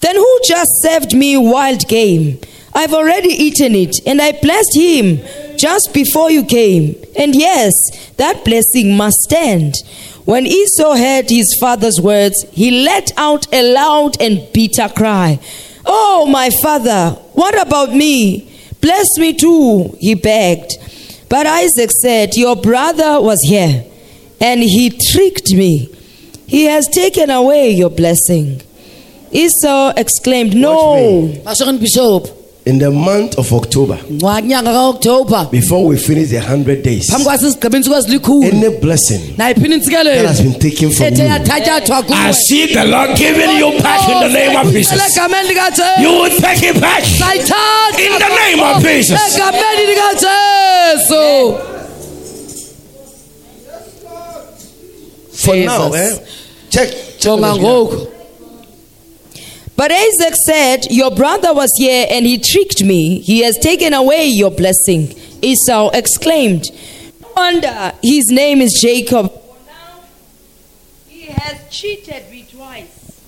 Then 0.02 0.16
who 0.16 0.40
just 0.46 0.72
served 0.82 1.16
me 1.16 1.38
wild 1.38 1.88
game? 1.88 2.40
I've 2.74 2.94
already 2.94 3.30
eaten 3.30 3.76
it, 3.76 3.96
and 4.06 4.22
I 4.22 4.32
blessed 4.32 4.76
him 4.76 5.20
just 5.58 5.94
before 5.94 6.32
you 6.32 6.46
came. 6.46 6.96
And 7.18 7.36
yes, 7.36 7.74
that 8.16 8.46
blessing 8.46 8.96
must 8.96 9.18
stand. 9.22 9.76
When 10.25 10.46
Esau 10.46 10.96
heard 10.96 11.30
his 11.30 11.58
father's 11.60 12.00
words, 12.00 12.46
he 12.51 12.84
let 12.84 13.12
out 13.18 13.51
a 13.54 13.74
loud 13.74 14.22
and 14.22 14.48
bitter 14.54 14.88
cry. 14.90 15.40
Oh, 15.86 16.28
my 16.28 16.50
father, 16.62 17.12
what 17.34 17.60
about 17.60 17.94
me? 17.94 18.48
Bless 18.82 19.18
me 19.18 19.34
too, 19.34 19.96
he 20.00 20.13
begged. 20.16 20.72
But 21.30 21.48
Isaac 21.48 21.92
said, 21.92 22.36
Your 22.36 22.56
brother 22.56 23.22
was 23.22 23.40
here, 23.48 23.84
and 24.40 24.62
he 24.62 24.90
tricked 25.12 25.54
me. 25.54 25.88
He 26.48 26.66
has 26.66 26.88
taken 26.88 27.30
away 27.30 27.72
your 27.72 27.90
blessing. 27.90 28.62
Esau 29.32 29.94
exclaimed, 29.96 30.56
No. 30.56 31.30
masokeni 31.46 31.80
bishop 31.80 32.41
In 32.63 32.77
the 32.77 32.91
month 32.91 33.39
of 33.39 33.51
October, 33.53 33.98
before 35.50 35.84
we 35.88 35.98
finish 35.98 36.30
the 36.30 36.38
100 36.38 36.84
days, 36.84 37.10
phambi 37.10 37.25
kwasesigqiba 37.25 37.77
intsuku 37.77 37.96
ezilikhulu 37.98 38.44
any 38.44 38.70
blessing 38.77 39.36
that 39.38 39.58
has 40.27 40.41
been 40.41 40.60
taken 40.60 40.91
from 40.91 41.13
you, 41.15 41.25
I 42.13 42.32
see 42.32 42.68
the 42.74 42.86
Lord 42.86 43.18
giving 43.18 43.58
you 43.58 43.82
back 43.82 44.08
in 44.08 44.20
the 44.22 44.30
name 44.30 44.56
of 44.56 44.72
Jesus. 44.72 45.18
You 46.00 46.10
will 46.10 46.30
take 46.30 46.62
it 46.62 46.80
back. 46.80 47.03
In 48.00 48.13
the 48.20 48.30
name 48.30 48.60
of 48.60 48.84
Jesus. 48.84 49.39
for 55.41 55.56
now, 55.56 55.91
eh? 55.94 56.18
Check. 56.70 56.89
check 56.89 57.20
jonga 57.20 57.51
on 57.51 57.58
this 57.58 57.63
now. 57.63 57.70
ngoku 57.74 58.08
But 59.82 59.92
Isaac 59.92 60.36
said, 60.36 60.92
Your 60.92 61.10
brother 61.10 61.56
was 61.56 61.72
here 61.76 62.06
and 62.08 62.24
he 62.24 62.38
tricked 62.38 62.84
me. 62.84 63.20
He 63.20 63.40
has 63.40 63.58
taken 63.58 63.96
away 63.96 64.28
your 64.28 64.52
blessing. 64.52 65.16
Esau 65.42 65.90
exclaimed, 65.90 66.70
No 67.20 67.30
wonder 67.36 67.92
his 68.04 68.28
name 68.28 68.62
is 68.62 68.80
Jacob. 68.80 69.34
He 71.08 71.22
has 71.22 71.68
cheated 71.72 72.30
me 72.30 72.46
twice. 72.52 73.22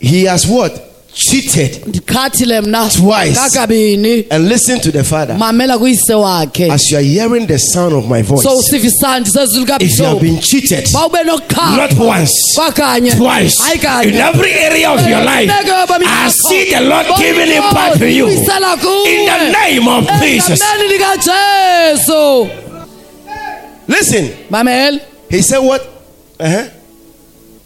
He 0.00 0.24
has 0.24 0.46
what? 0.46 0.72
Cheated. 1.18 2.06
Twice. 2.94 3.56
And 4.30 4.48
listen 4.48 4.78
to 4.80 4.92
the 4.92 5.02
father. 5.02 5.34
mamela 5.34 5.76
kuyise 5.76 6.14
wakhe 6.14 6.70
As 6.70 6.90
you 6.92 6.98
are 6.98 7.02
hearing 7.02 7.46
the 7.46 7.58
sound 7.58 7.92
of 7.92 8.06
my 8.08 8.22
voice, 8.22 8.42
so 8.44 8.56
usiva 8.56 8.86
isandi 8.86 9.28
sezulu 9.30 9.66
if 9.80 9.98
you 9.98 10.04
have 10.04 10.20
been 10.20 10.38
cheated, 10.40 10.86
Not 10.92 11.92
once, 11.98 12.32
twice, 13.16 13.54
in 14.04 14.14
every 14.14 14.52
area 14.52 14.90
of 14.90 15.00
your 15.08 15.24
life, 15.24 15.50
I 15.50 16.30
see 16.30 16.70
the 16.72 16.80
Lord 16.82 17.06
giving 17.18 17.48
it 17.50 17.62
back 17.74 17.98
to 17.98 18.08
you. 18.10 18.28
In 18.28 18.44
the 19.26 19.52
name 19.52 19.88
of 19.88 20.06
Jesus. 20.22 20.60
listen. 23.88 24.30
He 25.30 25.42
said 25.42 25.58
what? 25.58 25.82
Uh-huh. 26.38 26.68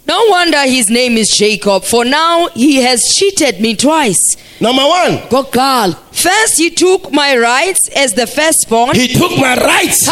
No 0.07 0.27
wonder 0.29 0.59
his 0.63 0.91
name 0.91 1.17
is 1.17 1.29
Jacob, 1.29 1.85
for 1.85 2.05
now 2.05 2.49
he 2.49 2.77
has 2.83 3.03
cheated 3.17 3.61
me 3.61 3.77
twice. 3.77 4.19
Number 4.61 4.83
one, 4.83 5.19
kokuqala 5.29 5.97
First, 6.13 6.59
he 6.59 6.71
took 6.71 7.13
my 7.13 7.37
rights 7.37 7.89
as 7.97 8.13
the 8.15 8.27
firstborn, 8.27 8.97
he 8.97 9.09
took 9.09 9.37
my 9.39 9.57
rights 9.57 10.07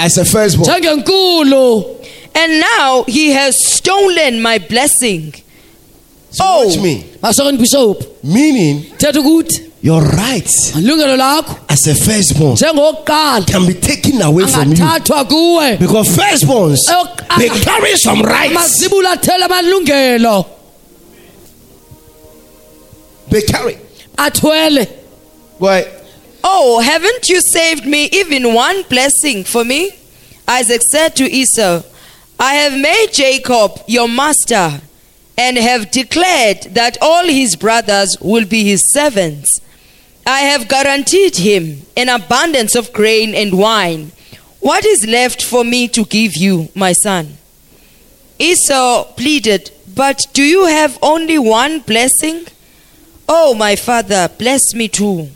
as 0.00 0.16
a 0.18 0.24
firstborn. 0.24 0.64
and 2.34 2.60
now 2.60 3.04
he 3.04 3.30
has 3.30 3.54
stolen 3.66 4.40
my 4.40 4.58
blessing. 4.58 5.34
So 6.30 6.44
Oh. 6.44 6.66
watch 6.66 6.78
me. 6.78 7.04
Meaning, 8.22 8.86
your 9.82 10.00
rights 10.02 10.72
ilungelo 10.76 11.16
lakho 11.16 11.56
as 11.68 11.86
a 11.88 11.94
firstborn 11.94 12.54
njengokuqala 12.56 13.46
can 13.46 13.66
be 13.66 13.74
taken 13.74 14.22
away 14.22 14.46
from 14.46 14.72
you. 14.72 14.76
angathathwa 14.84 15.24
kuwe 15.24 15.76
Because 15.78 16.08
firstborns, 16.16 16.78
eh, 16.88 16.94
oh, 16.96 17.16
ah, 17.30 17.38
they 17.38 17.48
Eyokuqala, 17.48 17.64
carry 17.64 17.96
some 17.96 18.22
rights. 18.22 18.50
amazibula 18.56 19.10
athela 19.12 19.46
amalungelo 19.48 20.46
They 23.30 23.42
carry. 23.42 23.78
athwele 24.18 24.86
Why? 25.58 25.84
Oh, 26.44 26.80
haven't 26.80 27.28
you 27.28 27.40
saved 27.40 27.86
me 27.86 28.06
even 28.12 28.52
one 28.52 28.82
blessing 28.88 29.44
for 29.44 29.64
me? 29.64 29.90
Isaac 30.48 30.82
said 30.90 31.14
to 31.16 31.24
Esau, 31.24 31.82
I 32.38 32.54
have 32.54 32.76
made 32.76 33.08
Jacob 33.12 33.80
your 33.86 34.08
master 34.08 34.80
and 35.38 35.56
have 35.56 35.90
declared 35.92 36.62
that 36.74 36.98
all 37.00 37.24
his 37.26 37.54
brothers 37.54 38.16
will 38.20 38.44
be 38.44 38.64
his 38.64 38.80
servants. 38.92 39.60
I 40.26 40.40
have 40.40 40.68
guaranteed 40.68 41.36
him 41.36 41.82
an 41.96 42.08
abundance 42.08 42.76
of 42.76 42.92
grain 42.92 43.34
and 43.34 43.58
wine. 43.58 44.12
What 44.60 44.84
is 44.84 45.06
left 45.06 45.42
for 45.42 45.64
me 45.64 45.88
to 45.88 46.04
give 46.04 46.36
you, 46.36 46.68
my 46.74 46.92
son? 46.92 47.38
Esau 48.38 49.04
pleaded, 49.14 49.72
But 49.94 50.20
do 50.32 50.42
you 50.42 50.66
have 50.66 50.98
only 51.02 51.38
one 51.38 51.80
blessing? 51.80 52.46
Oh, 53.28 53.54
my 53.54 53.74
father, 53.76 54.30
bless 54.38 54.74
me 54.74 54.88
too. 54.88 55.30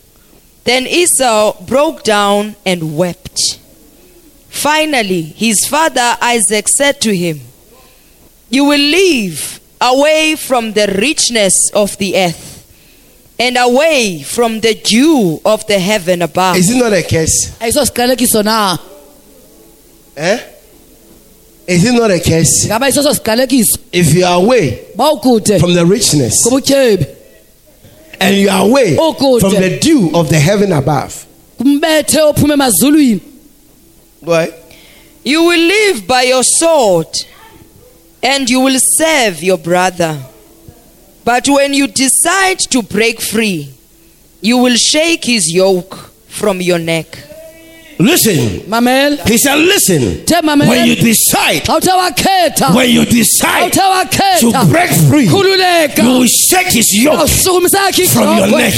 Then 0.65 0.87
Esau 0.87 1.65
broke 1.65 2.05
down 2.05 2.57
and 2.65 2.97
wept. 2.97 3.59
Finally, 4.49 5.23
his 5.23 5.67
father 5.69 6.17
Isaac 6.23 6.69
said 6.69 7.01
to 7.03 7.15
him, 7.15 7.41
You 8.49 8.65
will 8.65 8.81
live 8.81 9.61
away 9.81 10.37
from 10.37 10.73
the 10.73 10.95
richness 10.99 11.71
of 11.75 11.97
the 11.99 12.17
earth 12.17 12.46
and 13.39 13.57
away 13.59 14.23
from 14.23 14.61
the 14.61 14.75
dew 14.75 15.41
of 15.45 15.67
the 15.67 15.79
heaven 15.79 16.23
above. 16.23 16.57
Is 16.57 16.71
it 16.71 16.77
not 16.77 16.93
a 16.93 17.03
curse? 17.03 17.51
ayiso 17.61 17.85
siqalekiso 17.85 18.45
na 18.45 18.79
Eh? 20.17 20.39
Is 21.67 21.85
it 21.85 21.93
not 21.93 22.11
a 22.11 22.19
curse? 22.21 22.67
ngaba 22.67 22.89
yiso 22.89 23.03
siqalekiso 23.13 23.79
If 23.93 24.15
you 24.15 24.25
are 24.25 24.37
away 24.43 24.87
bawukude 24.97 25.61
from 25.61 25.75
the 25.75 25.85
richness 25.85 26.35
kubutyebi 26.47 27.07
and 28.21 28.37
you 28.37 28.49
are 28.49 28.65
away 28.67 28.97
from 28.97 29.53
the 29.53 29.79
dew 29.81 30.11
of 30.15 30.31
the 30.31 30.39
heaven 30.39 30.73
above, 30.73 31.27
kumbethe 31.59 32.19
ophuma 32.19 32.55
emazulwini 32.55 33.21
right? 34.23 34.53
You 35.23 35.43
will 35.45 35.61
live 35.61 36.07
by 36.07 36.23
your 36.23 36.43
sword 36.45 37.09
and 38.23 38.49
you 38.49 38.61
will 38.61 38.79
serve 38.97 39.43
your 39.43 39.59
brother. 39.59 40.19
But 41.27 41.49
when 41.49 41.75
you 41.75 41.89
decide 41.89 42.61
to 42.71 42.83
break 42.83 43.21
free, 43.21 43.75
you 44.41 44.59
will 44.59 44.77
shake 44.77 45.25
his 45.25 45.53
yoke 45.53 46.13
from 46.29 46.61
your 46.61 46.79
neck. 46.79 47.26
Listen. 47.99 48.61
mamela 48.69 49.27
He 49.27 49.39
said, 49.39 49.57
Listen. 49.57 50.01
the 50.27 50.41
mamela 50.45 50.69
When 50.69 50.87
you 50.87 50.97
decide, 50.97 51.63
awuthe 51.65 51.89
wakhetha 51.97 52.75
when 52.75 52.91
you 52.91 53.05
decide 53.07 53.73
awuthe 53.73 54.41
to 54.41 54.47
wakhetha 54.53 54.71
break 54.71 54.91
free, 55.09 55.25
you 55.25 55.31
khululeka 55.31 56.03
will 56.05 56.27
shake 56.27 56.73
his 56.73 56.87
yoke 57.01 57.21
awusukumisa 57.21 57.89
yakhe 57.89 58.07
from 58.13 58.37
your 58.37 58.49
neck. 58.49 58.75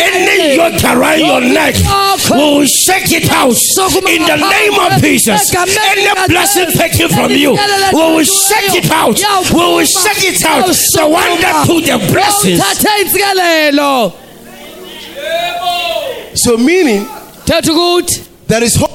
Any 0.00 0.56
yoke. 0.56 0.84
around 0.84 1.18
your 1.18 1.40
neck, 1.40 1.74
we 2.30 2.36
will 2.38 2.66
shake 2.66 3.10
it 3.10 3.30
out 3.32 3.50
in 3.50 4.22
the 4.22 4.36
name 4.38 4.78
of 4.78 5.00
Jesus. 5.02 5.52
Any 5.54 6.28
blessing 6.28 6.70
taken 6.78 7.08
from 7.08 7.32
you, 7.32 7.50
we 7.92 7.98
will 7.98 8.24
shake 8.24 8.78
it 8.78 8.90
out. 8.90 9.18
We 9.50 9.58
will 9.58 9.84
shake 9.84 10.22
it 10.22 10.44
out. 10.44 10.66
The 10.66 11.08
one 11.08 11.40
that 11.40 11.64
took 11.66 11.84
the 11.84 11.98
blessings. 12.12 12.60
thathe 12.60 13.02
intsikelelo 13.02 14.12
So, 16.34 16.56
meaning 16.56 17.04
thetha 17.44 17.72
ukuthi 17.72 18.31
there 18.52 18.62
is 18.62 18.76
hope. 18.76 18.90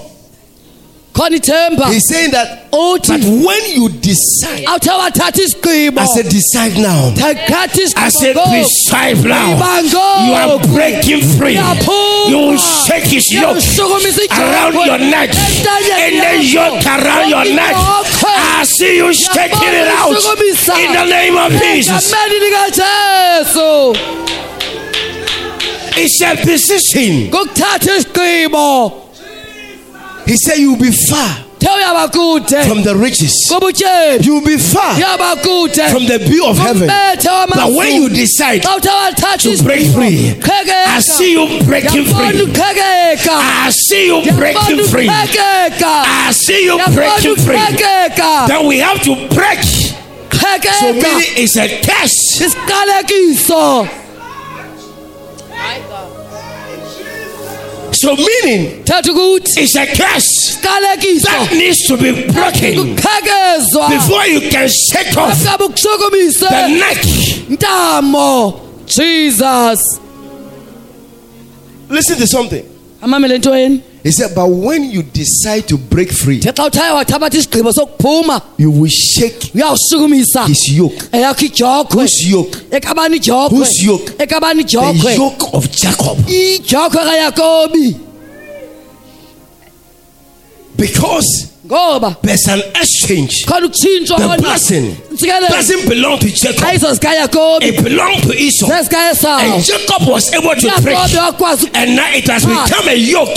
He's 1.89 2.05
saying 2.07 2.29
that, 2.29 2.69
that 2.69 3.25
when 3.25 3.61
you 3.73 3.89
decide, 3.89 4.65
I 5.97 6.05
said, 6.13 6.29
decide 6.29 6.77
now. 6.77 7.09
I 7.97 8.09
said, 8.09 8.35
decide 8.61 9.17
now. 9.25 9.57
You 10.29 10.33
are 10.37 10.61
breaking 10.77 11.21
free. 11.41 11.57
You 12.29 12.37
will 12.37 12.57
shake 12.85 13.09
his 13.09 13.25
yoke 13.33 13.57
around 14.37 14.77
your 14.77 14.99
neck. 15.09 15.33
And 15.33 16.21
the 16.21 16.37
yakho. 16.37 16.53
yoke 16.53 16.85
around 16.85 17.29
your 17.33 17.45
neck. 17.55 17.73
I 17.73 18.63
see 18.77 18.97
you 19.01 19.09
shaking 19.11 19.73
it 19.73 19.89
out 19.89 20.13
in 20.85 20.93
the 20.93 21.05
name 21.09 21.35
of 21.35 21.49
Jesus. 21.57 22.13
It's 25.97 26.21
a 26.21 26.35
decision. 26.45 27.31
He 30.27 30.35
said, 30.37 30.57
You'll 30.57 30.77
be 30.77 30.91
far 30.91 31.47
the 31.59 31.65
uyaba 31.65 32.11
kude 32.11 32.63
from 32.67 32.83
the 32.83 32.95
riches, 32.95 33.33
you'll 34.21 34.41
be 34.41 34.57
far 34.57 34.93
from 35.89 36.05
the 36.05 36.19
view 36.19 36.45
of 36.45 36.57
heaven. 36.57 36.87
But 36.87 37.71
when 37.73 38.01
you 38.01 38.09
decide 38.09 38.61
xa 38.61 38.77
uthe 38.77 38.89
wathatha 38.89 39.57
to 39.57 39.63
break 39.63 39.87
free. 39.93 40.35
I 40.87 40.99
see 40.99 41.31
you 41.33 41.63
breaking 41.65 42.05
free. 42.05 42.53
I 43.27 43.71
see 43.71 44.07
you 44.07 44.21
breaking 44.37 44.85
free. 44.85 45.09
I 45.09 46.31
see 46.31 46.65
you 46.65 46.77
breaking 46.93 47.35
free. 47.37 47.57
Then 48.47 48.67
we 48.67 48.77
have 48.79 49.01
to 49.03 49.15
break. 49.33 49.63
So 50.79 50.93
meaning 50.93 51.33
it's 51.35 51.57
a 51.57 51.67
curse. 51.81 52.39
So 57.99 58.15
meaning 58.15 58.83
thetha 58.83 59.11
ukuthi 59.11 59.57
It's 59.57 59.75
a 59.75 59.85
curse 59.87 60.57
that 60.61 61.49
needs 61.51 61.87
to 61.87 61.97
be 61.97 62.11
broken. 62.31 62.95
Kuqhekezwa 62.95 63.89
before 63.89 64.25
you 64.27 64.41
can 64.51 64.69
shake 64.69 65.17
off 65.17 65.37
the 65.41 66.67
neck. 66.67 66.97
ntamo 67.49 68.61
jesus. 68.85 69.79
Listen 71.89 72.17
to 72.17 72.27
something. 72.27 72.63
amamele 73.01 73.39
He 74.07 74.13
said, 74.13 74.33
But 74.33 74.47
when 74.47 74.85
you 74.85 75.03
decide 75.03 75.67
to 75.67 75.77
break 75.77 76.13
free, 76.13 76.39
the 76.39 76.53
xa 76.53 76.69
uthaye 76.69 76.91
wathabatha 76.95 77.35
isigqibo 77.37 77.73
sokuphuma 77.73 78.41
you 78.57 78.71
will 78.71 78.87
shake 78.89 79.51
his 79.51 80.69
yoke. 80.71 80.93
Whose 81.91 82.25
yoke? 82.25 82.55
Whose 83.51 83.83
yoke? 83.83 84.05
The 84.17 85.13
yoke 85.17 85.53
of 85.53 85.69
Jacob. 85.69 86.17
Because 90.77 91.51
there's 92.21 92.47
an 92.47 92.61
exchange. 92.75 93.45
The 93.45 94.37
blessing 94.39 94.95
ntsikelelo 95.17 95.49
doesn't 95.49 95.89
belong 95.89 96.19
to 96.19 96.27
Jacob, 96.29 96.61
it 97.63 97.83
belonged 97.83 98.23
to 98.23 98.33
Esau. 98.37 98.67
And 99.41 99.63
Jacob 99.63 100.07
was 100.07 100.31
able 100.33 100.55
to 100.55 100.67
break. 100.81 100.97
And 101.73 101.95
now 101.95 102.09
it 102.13 102.27
has 102.27 102.45
become 102.45 102.87
a 102.89 102.95
yoke 102.95 103.33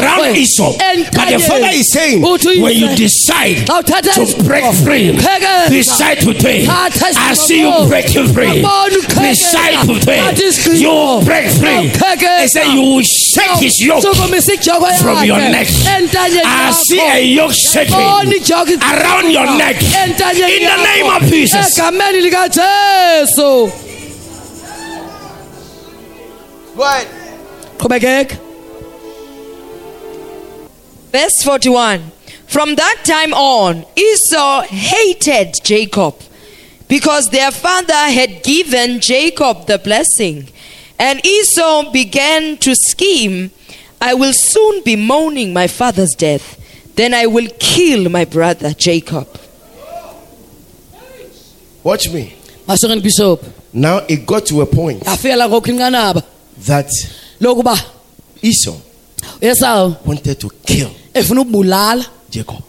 around 0.00 0.36
Esau. 0.36 0.72
But 1.12 1.28
the 1.28 1.38
father 1.48 1.68
is 1.72 1.92
saying, 1.92 2.20
when 2.62 2.72
you 2.76 2.88
decide 2.96 3.66
to 4.14 4.24
break 4.44 4.64
free, 4.84 5.12
decide 5.70 6.20
today. 6.20 6.66
I 7.18 7.34
see 7.34 7.60
you 7.60 7.70
breaking 7.88 8.32
free. 8.32 8.62
Decide 9.28 9.76
today. 9.86 10.20
You 10.80 11.20
break 11.24 11.46
free. 11.60 11.88
He 12.42 12.48
said, 12.48 12.66
You 12.74 12.80
will 12.82 13.02
shake 13.02 13.58
his 13.60 13.76
yoke 13.80 14.02
from 15.00 15.24
your 15.24 15.38
neck. 15.38 15.68
I 16.46 16.70
see 16.72 17.00
a 17.00 17.20
yoke 17.22 17.52
shaking 17.52 17.94
around 18.82 19.30
your 19.30 19.46
neck. 19.56 19.76
In 20.54 20.62
the 20.62 20.72
yakho. 20.74 20.93
Name 20.94 21.10
of 21.16 21.22
Jesus. 21.22 21.78
egameni 21.78 22.20
likajesu 22.20 23.70
qhubekeka 27.78 28.36
Verse 31.12 31.44
41 31.44 32.00
From 32.46 32.74
that 32.74 32.98
time 33.04 33.32
on, 33.34 33.84
Esau 33.96 34.62
hated 34.62 35.54
Jacob 35.62 36.14
because 36.88 37.30
their 37.30 37.50
father 37.52 37.94
had 37.94 38.42
given 38.42 39.00
Jacob 39.00 39.66
the 39.66 39.78
blessing. 39.78 40.48
And 40.98 41.24
Esau 41.24 41.90
began 41.92 42.56
to 42.58 42.74
scheme 42.74 43.50
I 44.00 44.14
will 44.14 44.32
soon 44.34 44.82
be 44.84 44.96
mourning 44.96 45.52
my 45.52 45.66
father's 45.66 46.14
death, 46.16 46.60
then 46.96 47.14
I 47.14 47.26
will 47.26 47.48
kill 47.58 48.10
my 48.10 48.24
brother 48.24 48.74
Jacob. 48.74 49.28
Watch 51.84 52.10
me. 52.12 52.34
Now 53.72 53.98
it 54.08 54.26
got 54.26 54.46
to 54.46 54.62
a 54.62 54.66
point 54.66 55.02
yafikela 55.02 55.48
ngokho 55.48 55.66
inqanaba 55.72 56.22
that 56.66 56.88
lokuba 57.40 57.76
Esau 58.42 58.74
Esau 59.40 59.96
wanted 60.06 60.40
to 60.40 60.50
kill 60.64 60.90
efuna 61.12 61.42
ukubulala 61.42 62.06
Jacob 62.30 62.62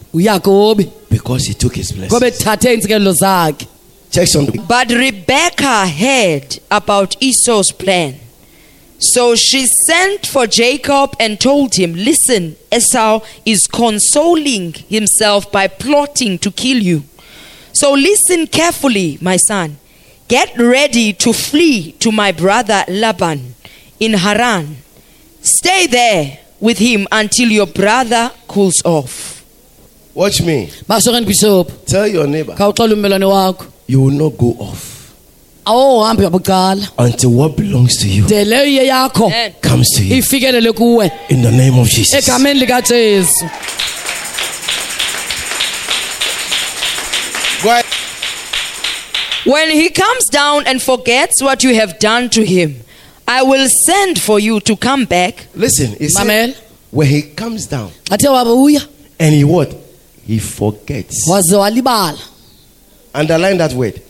because 1.10 1.44
he 1.46 1.54
took 1.54 1.74
his 1.74 1.92
ngoba 1.92 2.20
blessing. 2.20 2.46
ethathe 2.46 2.74
intsikelelo 2.74 3.66
Check 4.10 4.28
something. 4.28 4.62
But 4.66 4.90
Rebekah 4.90 5.88
heard 5.88 6.58
about 6.70 7.16
Esau's 7.20 7.72
plan. 7.72 8.14
So 8.98 9.34
she 9.34 9.66
sent 9.86 10.26
for 10.26 10.46
Jacob 10.46 11.14
and 11.20 11.38
told 11.38 11.74
him, 11.74 11.92
Listen, 11.94 12.56
Esau 12.72 13.20
is 13.44 13.66
consoling 13.66 14.72
himself 14.88 15.50
by 15.52 15.66
plotting 15.68 16.38
to 16.38 16.50
kill 16.50 16.78
you. 16.78 17.02
So 17.78 17.92
listen 17.92 18.46
carefully, 18.46 19.18
my 19.20 19.36
son. 19.36 19.76
Get 20.28 20.56
ready 20.58 21.12
to 21.12 21.32
flee 21.34 21.92
to 22.00 22.10
my 22.10 22.32
brother 22.32 22.82
Laban 22.88 23.54
in 24.00 24.14
Haran. 24.14 24.78
Stay 25.42 25.86
there 25.86 26.38
with 26.58 26.78
him 26.78 27.06
until 27.12 27.48
your 27.50 27.66
brother 27.66 28.32
cools 28.48 28.80
off. 28.82 29.44
Watch 30.14 30.40
me. 30.40 30.70
masokeni 30.88 31.26
bishop 31.26 31.70
Tell 31.84 32.06
your 32.06 32.26
neighbor 32.26 32.54
khawuxola 32.54 33.66
you 33.86 34.00
will 34.00 34.10
not 34.10 34.38
go 34.38 34.56
off 34.58 35.12
awuhambi 35.66 36.22
yabucala 36.22 36.88
until 36.98 37.30
what 37.30 37.56
belongs 37.56 37.98
to 37.98 38.08
you 38.08 38.26
de 38.26 38.44
leyo 38.44 38.64
iye 38.64 38.86
yakho 38.86 39.26
Amen. 39.26 39.52
comes 39.60 39.90
to 39.96 40.02
you 40.02 40.16
ifikelele 40.16 40.72
kuwe 40.72 41.10
in 41.28 41.42
the 41.42 41.50
name 41.50 41.78
of 41.78 41.88
Jesus. 41.88 42.26
When 49.46 49.70
he 49.70 49.90
comes 49.90 50.24
down 50.26 50.66
and 50.66 50.82
forgets 50.82 51.42
what 51.42 51.62
you 51.62 51.74
have 51.76 51.98
done 51.98 52.28
to 52.30 52.44
him, 52.44 52.80
I 53.28 53.42
will 53.42 53.68
send 53.86 54.20
for 54.20 54.38
you 54.40 54.60
to 54.60 54.76
come 54.76 55.04
back. 55.04 55.46
Listen, 55.54 55.92
he 55.98 56.08
said, 56.08 56.56
when 56.90 57.06
he 57.08 57.22
comes 57.22 57.66
down 57.66 57.90
and 59.18 59.34
he 59.34 59.44
what? 59.44 59.74
He 60.24 60.38
forgets. 60.38 61.24
Underline 63.14 63.58
that 63.58 63.72
word. 63.72 64.02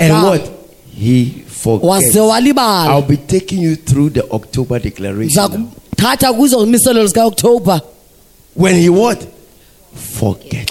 And 0.00 0.22
what? 0.24 0.52
He 0.90 1.42
forgets. 1.46 2.16
I'll 2.90 3.02
be 3.02 3.16
taking 3.18 3.60
you 3.60 3.76
through 3.76 4.10
the 4.10 4.30
October 4.30 4.78
declaration. 4.78 5.34
now. 5.52 5.70
kuthatha 5.96 6.32
kuzo 6.32 6.62
imiselo 6.62 7.06
zikaoktoba 7.06 7.80
When 8.54 8.74
he 8.76 8.88
what? 8.88 9.26
Forget. 9.94 10.70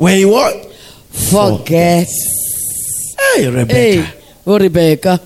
Xa 0.00 0.04
When 0.04 0.16
he 0.18 0.24
what? 0.24 0.66
forget 1.12 2.08
Hey, 3.36 3.48
Rebekah. 3.50 3.74
ey 3.76 4.04
urebeka 4.46 5.20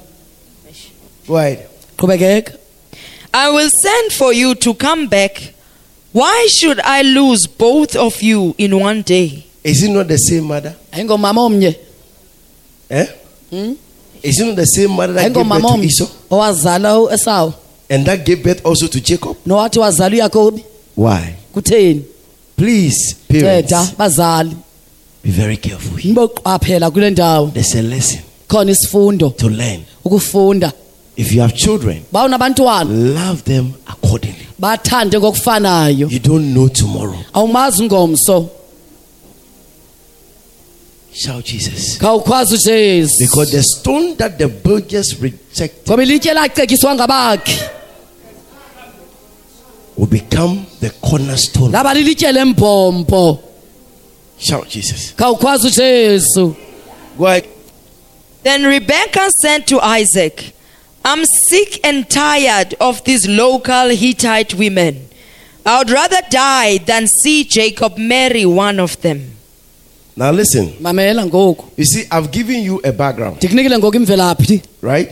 Go 1.26 1.36
ahead. 1.36 1.66
qhubekeka 1.96 2.56
I 3.32 3.50
will 3.50 3.68
send 3.82 4.12
for 4.12 4.32
you 4.32 4.54
to 4.54 4.74
come 4.74 5.08
back. 5.08 5.54
Why 6.12 6.46
should 6.60 6.78
I 6.80 7.02
lose 7.02 7.48
both 7.48 7.96
of 7.96 8.22
you 8.22 8.54
in 8.58 8.78
one 8.78 9.02
day? 9.02 9.44
Is 9.64 9.82
it 9.82 9.90
not 9.90 10.06
the 10.06 10.16
same 10.18 10.44
mother? 10.44 10.74
ayingomama 10.92 11.40
omnye 11.40 11.76
Eh? 12.90 13.06
Hmm? 13.50 13.72
Is 14.22 14.38
it 14.40 14.46
not 14.46 14.56
the 14.56 14.66
same 14.66 14.90
mother 14.90 15.12
that 15.14 15.22
gave 15.24 15.34
birth 15.34 15.46
ayingomama 15.46 15.68
to 15.68 15.74
omnye 15.74 15.86
Esau? 15.86 16.06
owazala 16.30 16.98
uEsau 16.98 17.54
And 17.90 18.06
that 18.06 18.24
gave 18.24 18.42
birth 18.42 18.64
also 18.64 18.86
to 18.88 19.00
Jacob? 19.00 19.36
nowathi 19.46 19.78
wazala 19.78 20.14
uYakobi 20.16 20.64
Why? 20.96 21.34
kutheni 21.54 22.02
Please, 22.56 23.14
parents, 23.28 23.68
ceda 23.72 23.96
bazali 23.98 24.56
be 25.24 25.30
very 25.30 25.56
careful. 25.56 25.96
here. 25.96 26.14
niboqaphela 26.14 26.90
kule 26.90 27.10
ndawo 27.10 27.50
There's 27.52 27.74
a 27.74 27.82
lesson 27.82 28.20
khona 28.48 28.72
isifundo 28.72 29.30
to 29.36 29.48
learn. 29.48 29.84
ukufunda 30.04 30.72
If 31.16 31.32
you 31.32 31.40
have 31.42 31.54
children, 31.54 32.02
ba 32.12 32.24
unabantwana 32.24 32.90
love 32.90 33.42
them 33.44 33.72
accordingly. 33.86 34.46
bathande 34.58 35.18
ngokufanayo 35.18 36.08
You 36.10 36.18
don't 36.18 36.52
know 36.52 36.68
tomorrow. 36.68 37.16
awumazi 37.32 37.84
ngomso 37.84 38.48
Shout 41.12 41.44
Jesus. 41.44 41.98
khawukhwazi 41.98 42.54
ujesu 42.54 43.14
Because 43.20 43.50
the 43.52 43.62
stone 43.62 44.16
that 44.16 44.36
the 44.38 44.48
builders 44.48 45.16
rejected 45.20 45.86
ngoba 45.88 46.02
ilitye 46.02 46.34
lacekiswa 46.34 46.94
ngabakhi 46.94 47.58
will 49.96 50.06
become 50.08 50.66
the 50.80 50.90
cornerstone. 50.90 51.70
laba 51.72 51.94
lilitye 51.94 52.32
lembhombo 52.32 53.38
Shout 54.38 54.68
Jesus. 54.68 55.12
khawukhwazi 55.16 55.66
ujesu 55.66 56.56
Go 57.18 57.26
ahead. 57.26 57.44
Then 58.42 58.64
Rebekah 58.64 59.30
said 59.40 59.66
to 59.68 59.80
Isaac, 59.80 60.52
I'm 61.04 61.24
sick 61.48 61.80
and 61.86 62.08
tired 62.10 62.74
of 62.80 63.02
these 63.04 63.26
local 63.28 63.88
Hittite 63.90 64.54
women. 64.54 65.08
I 65.64 65.78
would 65.78 65.90
rather 65.90 66.20
die 66.30 66.78
than 66.78 67.06
see 67.06 67.44
Jacob 67.44 67.96
marry 67.96 68.44
one 68.44 68.80
of 68.80 69.00
them. 69.00 69.30
Now 70.16 70.30
listen. 70.30 70.74
You 70.80 71.84
see, 71.84 72.04
I've 72.10 72.30
given 72.30 72.62
you 72.62 72.80
a 72.84 72.92
background, 72.92 73.36
ndikunikile 73.36 73.78
ngoku 73.78 73.96
imvelaphi 73.96 74.62
right? 74.82 75.10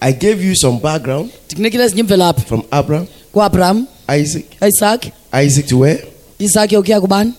I 0.00 0.12
gave 0.12 0.44
you 0.44 0.54
some 0.56 0.78
background 0.78 1.30
ndikunikile 1.46 1.84
ezinye 1.84 2.00
imvelaphi 2.00 2.42
from 2.46 2.62
Abraham, 2.70 3.06
kuabraham 3.32 3.86
Isaac, 4.20 4.44
isaki 4.68 5.12
Isaac 5.44 5.66
to 5.66 5.78
where? 5.78 6.04
isaki 6.38 6.76
ukuya 6.76 7.00
kubani 7.00 7.32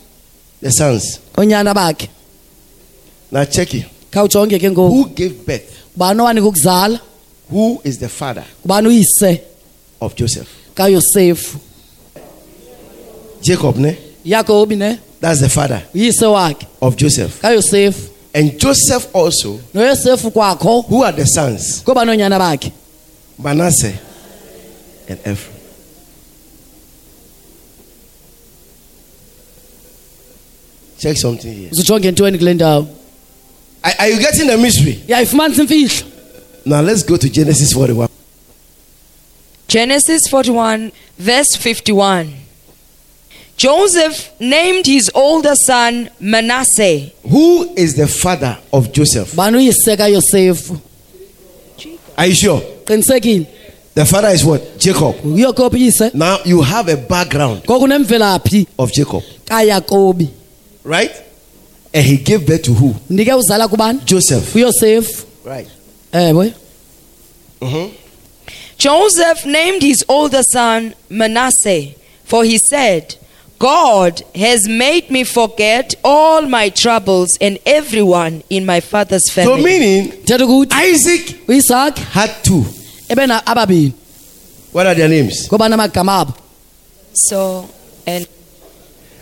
The 0.61 0.71
sons. 0.71 1.19
oonyana 1.37 1.73
bakhe 1.73 2.09
Now 3.31 3.43
check 3.45 3.73
it. 3.73 3.85
khawujonge 4.11 4.59
ke 4.59 4.69
ngoku 4.71 4.89
Who 4.93 5.09
gave 5.09 5.45
birth? 5.45 5.71
ubani 5.97 6.21
owanika 6.21 6.47
ukuzala 6.47 6.99
Who 7.49 7.81
is 7.83 7.97
the 7.99 8.09
father 8.09 8.43
ubani 8.65 8.87
uyise 8.87 9.41
of 10.01 10.15
Joseph? 10.15 10.47
kayosefu 10.75 11.59
Jacob, 13.41 13.77
ne? 13.77 13.97
yakobi 14.25 14.75
ne 14.77 14.99
That's 15.21 15.39
the 15.41 15.49
father 15.49 15.83
uyise 15.93 16.25
wakhe 16.25 16.65
of 16.81 16.95
Joseph. 16.95 17.41
kayosefu 17.41 18.09
And 18.33 18.59
Joseph 18.59 19.07
also, 19.15 19.59
noyosefu 19.73 20.31
kwakho 20.31 20.81
who 20.87 21.03
are 21.03 21.11
the 21.15 21.25
sons? 21.25 21.81
kobani 21.83 22.11
oonyana 22.11 22.39
bakhe 22.39 22.71
Manasseh 23.37 23.93
and 25.09 25.19
Ephraim. 25.19 25.54
Check 30.99 31.17
something 31.17 31.53
here. 31.53 31.69
uzujonge 31.71 32.11
ntoni 32.11 32.37
kule 32.37 32.53
ndawo 32.53 32.87
Are, 33.83 33.95
are 33.99 34.09
you 34.11 34.17
getting 34.19 34.47
the 34.47 34.57
mystery? 34.57 34.99
Yeah, 35.07 35.21
if 35.21 35.33
man 35.33 35.51
yayifumanisa 35.51 35.61
imfihlo 35.61 36.11
Now 36.65 36.81
let's 36.81 37.03
go 37.05 37.17
to 37.17 37.29
Genesis 37.29 37.73
41. 37.73 38.07
Genesis 39.67 40.27
41, 40.29 40.91
verse 41.19 41.55
51. 41.57 42.33
Joseph 43.57 44.31
named 44.39 44.85
his 44.85 45.09
older 45.13 45.55
son 45.55 46.09
Manasseh. 46.19 47.11
Who 47.29 47.73
is 47.75 47.95
the 47.95 48.07
father 48.07 48.57
of 48.73 48.91
Joseph? 48.91 49.33
ubani 49.33 49.57
uyise 49.57 49.97
kayosefu 49.97 50.77
Are 52.17 52.27
you 52.29 52.35
sure? 52.35 52.61
qinisekile 52.85 53.45
The 53.95 54.05
father 54.05 54.29
is 54.29 54.43
what? 54.43 54.61
Jacob. 54.79 55.15
uyakobi 55.25 55.77
uyise 55.77 56.11
Now 56.13 56.37
you 56.45 56.61
have 56.61 56.89
a 56.93 56.97
background 56.97 57.63
ngoku 57.63 57.87
nemvelaphi 57.87 58.67
of 58.77 58.91
Jacob, 58.91 59.23
kayakobi 59.45 60.29
right? 60.85 61.11
And 61.93 62.05
he 62.05 62.17
gave 62.17 62.45
birth 62.45 62.63
to 62.63 62.73
who? 62.73 62.95
ndike 63.09 63.33
uzala 63.33 63.67
kubani 63.67 63.99
Joseph. 64.05 64.55
uyosefu 64.55 65.25
Right. 65.45 65.67
Eh, 66.11 66.29
ewe 66.29 66.53
mm-hmm. 67.61 67.89
Joseph 68.77 69.45
named 69.45 69.81
his 69.83 70.03
older 70.07 70.43
son 70.43 70.93
Manasseh, 71.09 71.93
for 72.25 72.43
he 72.43 72.57
said, 72.57 73.15
God 73.57 74.21
has 74.35 74.67
made 74.67 75.09
me 75.09 75.23
forget 75.23 75.95
all 76.03 76.41
my 76.47 76.69
troubles 76.69 77.29
and 77.39 77.57
everyone 77.65 78.43
in 78.49 78.65
my 78.65 78.81
father's 78.81 79.29
family. 79.31 79.61
So 79.61 79.63
meaning 79.63 80.11
thetha 80.25 80.45
ukuthi 80.45 80.73
Isaac 81.49 81.97
had 81.97 82.31
two. 82.43 82.65
ebena 83.09 83.41
ababini 83.45 83.93
What 84.73 84.87
are 84.87 84.95
their 84.95 85.07
names? 85.09 85.47
ngobani 85.47 85.73
amagama 85.73 86.19
abo 86.25 86.33
So, 87.13 87.69
and 88.05 88.27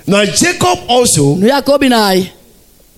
Now 0.07 0.25
Jacob 0.25 0.79
also 0.89 1.35
noyakobi 1.35 1.89
naye 1.89 2.31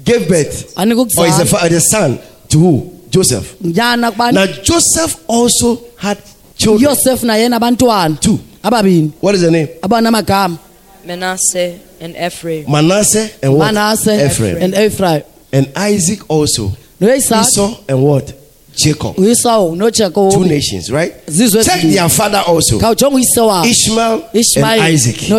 gave 0.04 0.28
birth, 0.28 0.76
anika 0.76 1.00
or 1.18 1.28
is 1.28 1.38
the, 1.38 1.68
the 1.70 1.80
son 1.80 2.20
to 2.50 2.60
who? 2.60 2.92
Joseph. 3.10 3.56
Now 3.62 4.46
Joseph 4.64 5.24
also 5.28 5.82
had 5.98 6.18
children. 6.58 6.90
uyosefu 6.92 7.26
naye 7.26 7.50
nabantwana 7.50 8.20
Two. 8.20 8.40
ababini 8.64 9.12
What 9.22 9.36
is 9.36 9.42
the 9.42 9.52
name? 9.52 9.68
abana 9.84 10.10
amagama 10.10 10.58
Manasseh 11.06 11.80
and 12.02 12.16
Ephraim. 12.18 12.66
Manasseh 12.70 13.30
and 13.44 13.54
what? 13.56 13.74
manasse 13.74 14.26
Ephraim. 14.26 14.58
and 14.62 14.74
ephraim 14.74 15.24
And 15.54 15.72
Isaac 15.78 16.20
also. 16.30 16.72
noyisakhe 17.00 17.42
Esau 17.48 17.78
and 17.88 18.02
what? 18.04 18.34
Jacob. 18.76 19.16
uyisawu 19.18 20.32
Two 20.34 20.46
nations, 20.46 20.92
right? 20.92 21.14
zizwe 21.28 21.64
Check 21.64 21.76
ezimbini. 21.84 21.94
their 21.96 22.10
father 22.10 22.44
also. 22.48 22.80
khawujonga 22.80 23.16
uyise 23.16 23.40
wabo 23.40 23.68
Ishmael 23.70 24.14
and 24.14 24.24
ishmayeli 24.34 24.94
Isaac. 24.94 25.30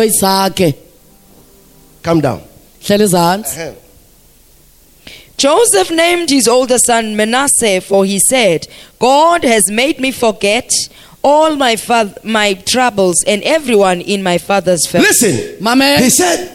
Noyisakhe 2.07 2.09
Come 2.09 2.21
down. 2.21 2.41
hlela 2.87 3.03
ezantsi 3.03 3.59
Uh-huh. 3.59 3.73
Joseph 5.37 5.91
named 5.91 6.29
his 6.31 6.47
older 6.47 6.79
son 6.79 7.15
Manasseh, 7.15 7.79
for 7.81 8.03
he 8.05 8.19
said, 8.19 8.67
God 8.99 9.43
has 9.43 9.69
made 9.69 9.99
me 9.99 10.11
forget 10.11 10.67
all 11.23 11.55
my 11.55 11.75
fa- 11.75 12.15
my 12.23 12.53
troubles 12.55 13.23
and 13.27 13.43
everyone 13.43 14.01
in 14.01 14.23
my 14.23 14.39
father's 14.39 14.87
family. 14.87 15.07
Listen, 15.09 15.57
mamela 15.61 15.99
he 15.99 16.09
said 16.09 16.49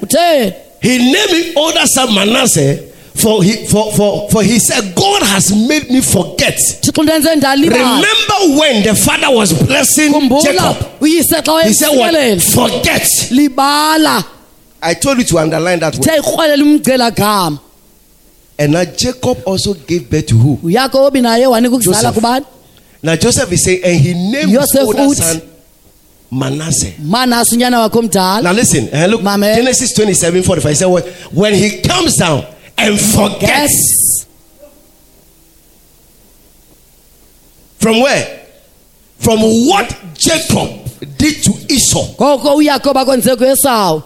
he 0.83 0.99
named 0.99 1.31
his 1.31 1.57
older 1.57 1.87
son 1.87 2.12
Manasseh 2.15 2.88
for 3.15 3.43
he 3.45 3.67
for 3.67 3.93
for 3.93 4.29
for 4.31 4.43
he 4.43 4.59
said 4.59 4.95
God 4.97 5.23
has 5.23 5.53
made 5.69 5.88
me 5.91 6.01
forget. 6.01 6.59
thixo 6.83 7.03
ndenze 7.03 7.37
ndalibala 7.37 8.01
Remember 8.03 8.61
when 8.61 8.83
the 8.83 8.95
father 8.97 9.31
was 9.31 9.53
blessing 9.53 10.12
khumbula 10.12 10.43
Jacob? 10.43 10.77
uyise 11.01 11.43
xa 11.43 11.62
He 11.67 11.73
said 11.75 11.88
what? 11.97 12.15
wayemsikelela 12.15 12.41
Forget. 12.55 13.09
I 14.85 14.95
told 14.95 15.18
you 15.18 15.25
to 15.25 15.38
underline 15.38 15.79
that 15.81 15.95
word. 15.95 16.03
the 16.05 16.11
irhwelela 16.11 16.62
umgcela 16.62 17.11
gama 17.14 17.61
And 18.59 18.73
now 18.73 18.85
Jacob 18.85 19.38
also 19.47 19.75
gave 19.75 20.11
birth 20.11 20.27
to 20.27 20.37
who? 20.37 20.57
uyakobi 20.62 21.21
naye 21.21 21.47
wanika 21.47 21.75
ukuzala 21.77 22.12
Joseph. 22.12 22.47
Now 23.03 23.16
Joseph 23.16 23.51
is 23.53 23.64
saying, 23.64 23.81
and 23.85 24.01
he 24.01 24.14
named 24.14 24.51
his 24.51 24.77
older 24.77 25.14
son 25.14 25.42
Manasseh. 26.31 26.92
manasi 27.01 27.55
unyana 27.57 27.79
wakho 27.88 27.99
omdala 28.01 28.42
Now 28.42 28.53
listen, 28.53 28.88
uh, 28.95 29.07
look, 29.07 29.23
Mame. 29.23 29.55
Genesis 29.55 29.92
27 29.95 30.42
45. 30.42 30.71
He 30.71 30.75
said, 30.77 30.87
what? 30.87 31.07
When 31.33 31.55
he 31.55 31.81
comes 31.83 32.16
down 32.16 32.45
and 32.79 32.99
forgets. 32.99 34.27
From 37.79 38.01
where? 38.01 38.47
From 39.18 39.40
what 39.40 39.88
Jacob 40.14 40.88
did 41.18 41.42
to 41.45 41.53
Esau. 41.73 42.14
ngoko 42.14 42.55
uyakobi 42.57 42.99
akwenze 43.01 43.37
kuesawu 43.37 44.03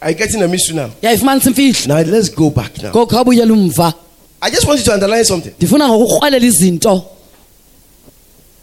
Are 0.00 0.10
you 0.10 0.16
getting 0.16 0.42
a 0.42 0.48
mystery 0.48 0.76
now? 0.76 0.90
Now 1.02 2.02
let's 2.02 2.28
go 2.28 2.50
back 2.50 2.82
now. 2.82 2.90
ngoko 2.92 3.18
abuyela 3.18 3.52
umva 3.52 3.94
I 4.42 4.50
just 4.50 4.66
want 4.66 4.78
you 4.78 4.84
to 4.84 4.92
underline 4.92 5.24
something. 5.24 5.52
ndifuna 5.58 5.88
ngokurhwelela 5.88 6.46
izinto 6.46 7.04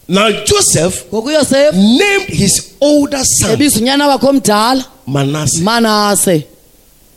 Now 0.08 0.30
Joseph 0.30 1.10
named 1.12 2.28
his 2.28 2.74
older 2.80 3.24
son 3.24 3.50
ebiza 3.50 3.78
unyana 3.80 4.06
wakho 4.08 4.28
omdala 4.28 4.84
Manasseh. 5.06 6.42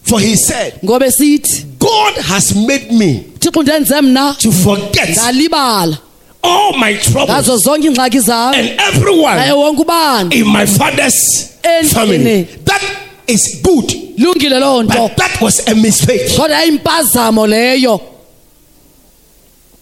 For 0.03 0.19
he 0.19 0.35
said, 0.35 0.79
God 0.83 1.01
has 1.01 2.55
made 2.55 2.91
me 2.91 3.25
thixo 3.39 3.63
ndenze 3.63 4.01
mna 4.01 4.35
to 4.39 4.51
forget 4.51 5.17
all 6.43 6.77
my 6.77 6.93
troubles 6.93 7.29
ngazo 7.29 7.57
zonke 7.57 7.87
iingxaki 7.87 8.19
zam 8.19 8.53
and 8.53 8.79
everyone 8.79 10.31
in 10.31 10.47
my 10.47 10.65
father's 10.65 11.51
family. 11.91 12.43
That 12.63 12.81
is 13.27 13.61
good, 13.63 13.89
lungile 14.17 14.59
loo 14.59 14.83
nto 14.83 15.07
but 15.07 15.17
that 15.17 15.41
was 15.41 15.67
a 15.67 15.75
mistake. 15.75 16.29
kodwa 16.37 16.57
yayimpazamo 16.57 17.47
leyo 17.47 18.01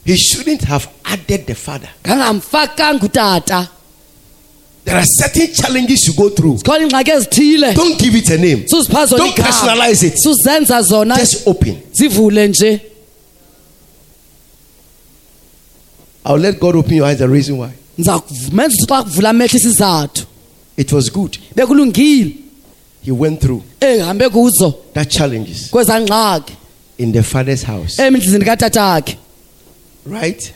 He 0.06 0.16
shouldn't 0.18 0.62
have 0.64 0.88
added 1.04 1.46
the 1.48 1.56
father. 1.56 1.90
ngangamfakanga 2.04 3.06
utata 3.06 3.68
There 4.86 4.98
are 4.98 5.06
certain 5.06 5.52
challenges 5.54 6.08
you 6.08 6.14
go 6.14 6.30
through. 6.30 6.58
zikhona 6.58 6.80
iingxaki 6.86 7.12
ezithile 7.12 7.74
Don't 7.74 7.98
give 8.00 8.16
it 8.18 8.30
a 8.30 8.38
name. 8.38 8.66
Don't 8.70 9.36
personalize 9.36 10.04
it. 10.04 10.14
Just 11.18 11.48
open. 11.48 11.82
I'll 16.26 16.38
let 16.38 16.60
God 16.60 16.76
open 16.76 16.94
your 16.94 17.06
eyes. 17.06 17.20
The 17.20 17.28
reason 17.30 17.58
why 17.58 17.72
ndiza 17.98 18.20
kumenza 18.20 18.86
xa 18.88 19.04
kuvula 19.04 19.30
amehlo 19.30 19.58
isizathu 19.58 20.26
it 20.78 20.92
was 20.92 21.10
good. 21.12 21.38
He 23.06 23.12
went 23.12 23.40
through 23.40 23.62
eh, 23.82 24.00
ehambe 24.00 24.30
kuzo. 24.30 24.74
that 24.94 25.10
challenges 25.10 25.70
kweza 25.70 26.02
ngxaki. 26.02 26.54
in 26.98 27.12
the 27.12 27.24
father's 27.24 27.64
house, 27.64 28.00
eh, 28.00 28.08
emndlini 28.08 28.46
katatakhe 28.46 29.18
right? 30.06 30.54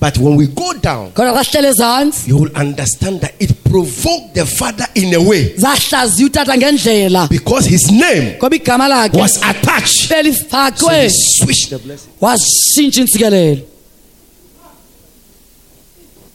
But 0.00 0.18
when 0.18 0.36
we 0.36 0.48
go 0.48 0.74
down, 0.74 1.12
kodwa 1.12 1.42
xa 1.42 1.44
sihlele 1.44 2.28
you 2.28 2.36
will 2.36 2.54
understand 2.56 3.20
that 3.22 3.34
it 3.40 3.64
provoked 3.64 4.34
the 4.34 4.44
father 4.44 4.84
in 4.94 5.14
a 5.14 5.22
way. 5.22 5.54
Zahlaziya 5.56 6.28
utata 6.28 6.54
ngendlela. 6.56 7.28
Because 7.30 7.64
his 7.64 7.90
name 7.90 8.36
ngoba 8.38 8.58
igama 8.58 8.88
lakhe 8.88 9.16
was 9.16 9.36
attached. 9.38 10.08
So 10.08 10.14
belifakwe 10.14 11.04
he 11.04 11.08
switched 11.10 11.70
the 11.70 11.78
blessing. 11.78 12.12
washintsha 12.20 13.00
intsikelelo. 13.00 13.64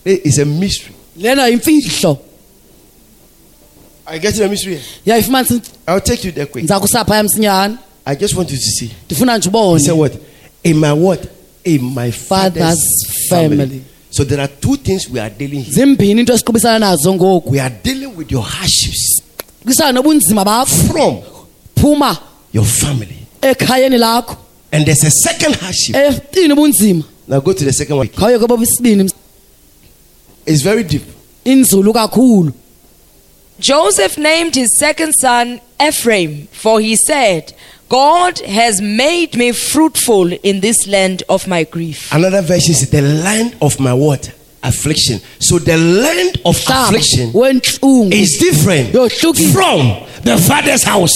It 0.06 0.26
is 0.26 0.40
a 0.40 0.46
mystery. 0.46 0.96
lena 1.18 1.44
yimfihlo 1.50 2.18
I 4.10 4.20
get 4.20 4.36
the 4.36 4.48
mystery. 4.50 4.76
here? 4.76 4.84
yayifumanisa 5.06 5.62
I'll 5.88 6.02
take 6.02 6.24
you 6.28 6.32
there 6.32 6.46
quick. 6.46 6.64
ndiza 6.64 6.80
kusaphaya 6.80 7.24
msinyane 7.24 7.76
I 8.06 8.16
just 8.16 8.36
want 8.36 8.52
you 8.52 8.58
to 8.58 8.64
see. 8.64 8.92
ndifuna 9.06 9.38
nje 9.38 9.50
He 9.50 9.80
said 9.80 9.92
ubone 9.94 10.00
what? 10.02 10.14
In 10.64 10.78
my 10.80 10.92
what? 10.92 11.20
In 11.64 11.82
my 11.96 12.12
father's, 12.12 12.80
Father's 12.80 13.28
family. 13.30 13.58
family. 13.58 13.82
So 14.12 14.24
there 14.24 14.40
are 14.42 14.48
two 14.62 14.76
things 14.78 15.10
we 15.10 15.20
are 15.20 15.30
dealing 15.30 15.64
here. 15.64 15.74
zimbini 15.86 16.20
into 16.22 16.34
esiqubisana 16.34 16.80
nazo 16.80 17.14
ngoku 17.14 17.50
We 17.52 17.60
are 17.60 17.76
dealing 17.84 18.16
with 18.18 18.32
your 18.32 18.44
hardships 18.44 19.22
qubisana 19.64 19.92
nobunzima 19.92 20.46
bakho 20.46 20.76
from 20.88 21.18
phuma 21.76 22.18
your 22.54 22.66
family. 22.66 23.18
ekhayeni 23.42 23.98
lakho 23.98 24.36
And 24.72 24.86
there's 24.86 25.04
a 25.04 25.12
second 25.12 25.56
hardship. 25.56 25.96
Eh, 25.96 26.08
efini 26.14 26.54
ubunzima 26.54 27.04
Now 27.28 27.40
go 27.42 27.54
to 27.54 27.66
the 27.66 27.74
second 27.74 27.98
one. 27.98 28.08
khawuye 28.08 28.40
kwabobisibini 28.40 29.12
It's 30.46 30.64
very 30.64 30.84
deep. 30.84 31.04
inzulu 31.46 31.94
kakhulu 31.94 32.52
Joseph 33.60 34.18
named 34.18 34.56
his 34.56 34.70
second 34.80 35.14
son 35.14 35.62
Ephraim, 35.82 36.48
for 36.48 36.80
he 36.80 36.96
said, 36.96 37.54
God 37.90 38.40
has 38.40 38.82
made 38.82 39.36
me 39.36 39.52
fruitful 39.52 40.32
in 40.32 40.60
this 40.60 40.88
land 40.88 41.24
of 41.28 41.48
my 41.48 41.64
grief. 41.64 42.14
Another 42.14 42.42
verse 42.42 42.70
is 42.70 42.90
the 42.90 43.02
land 43.02 43.58
of 43.62 43.80
my 43.80 43.94
what? 43.94 44.32
Affliction. 44.62 45.20
So 45.40 45.58
the 45.58 45.78
land 45.78 46.42
of 46.46 46.56
affliction 46.68 47.32
is 48.12 48.38
different 48.38 48.92
from 48.92 50.06
the 50.24 50.38
father's 50.48 50.84
house. 50.84 51.16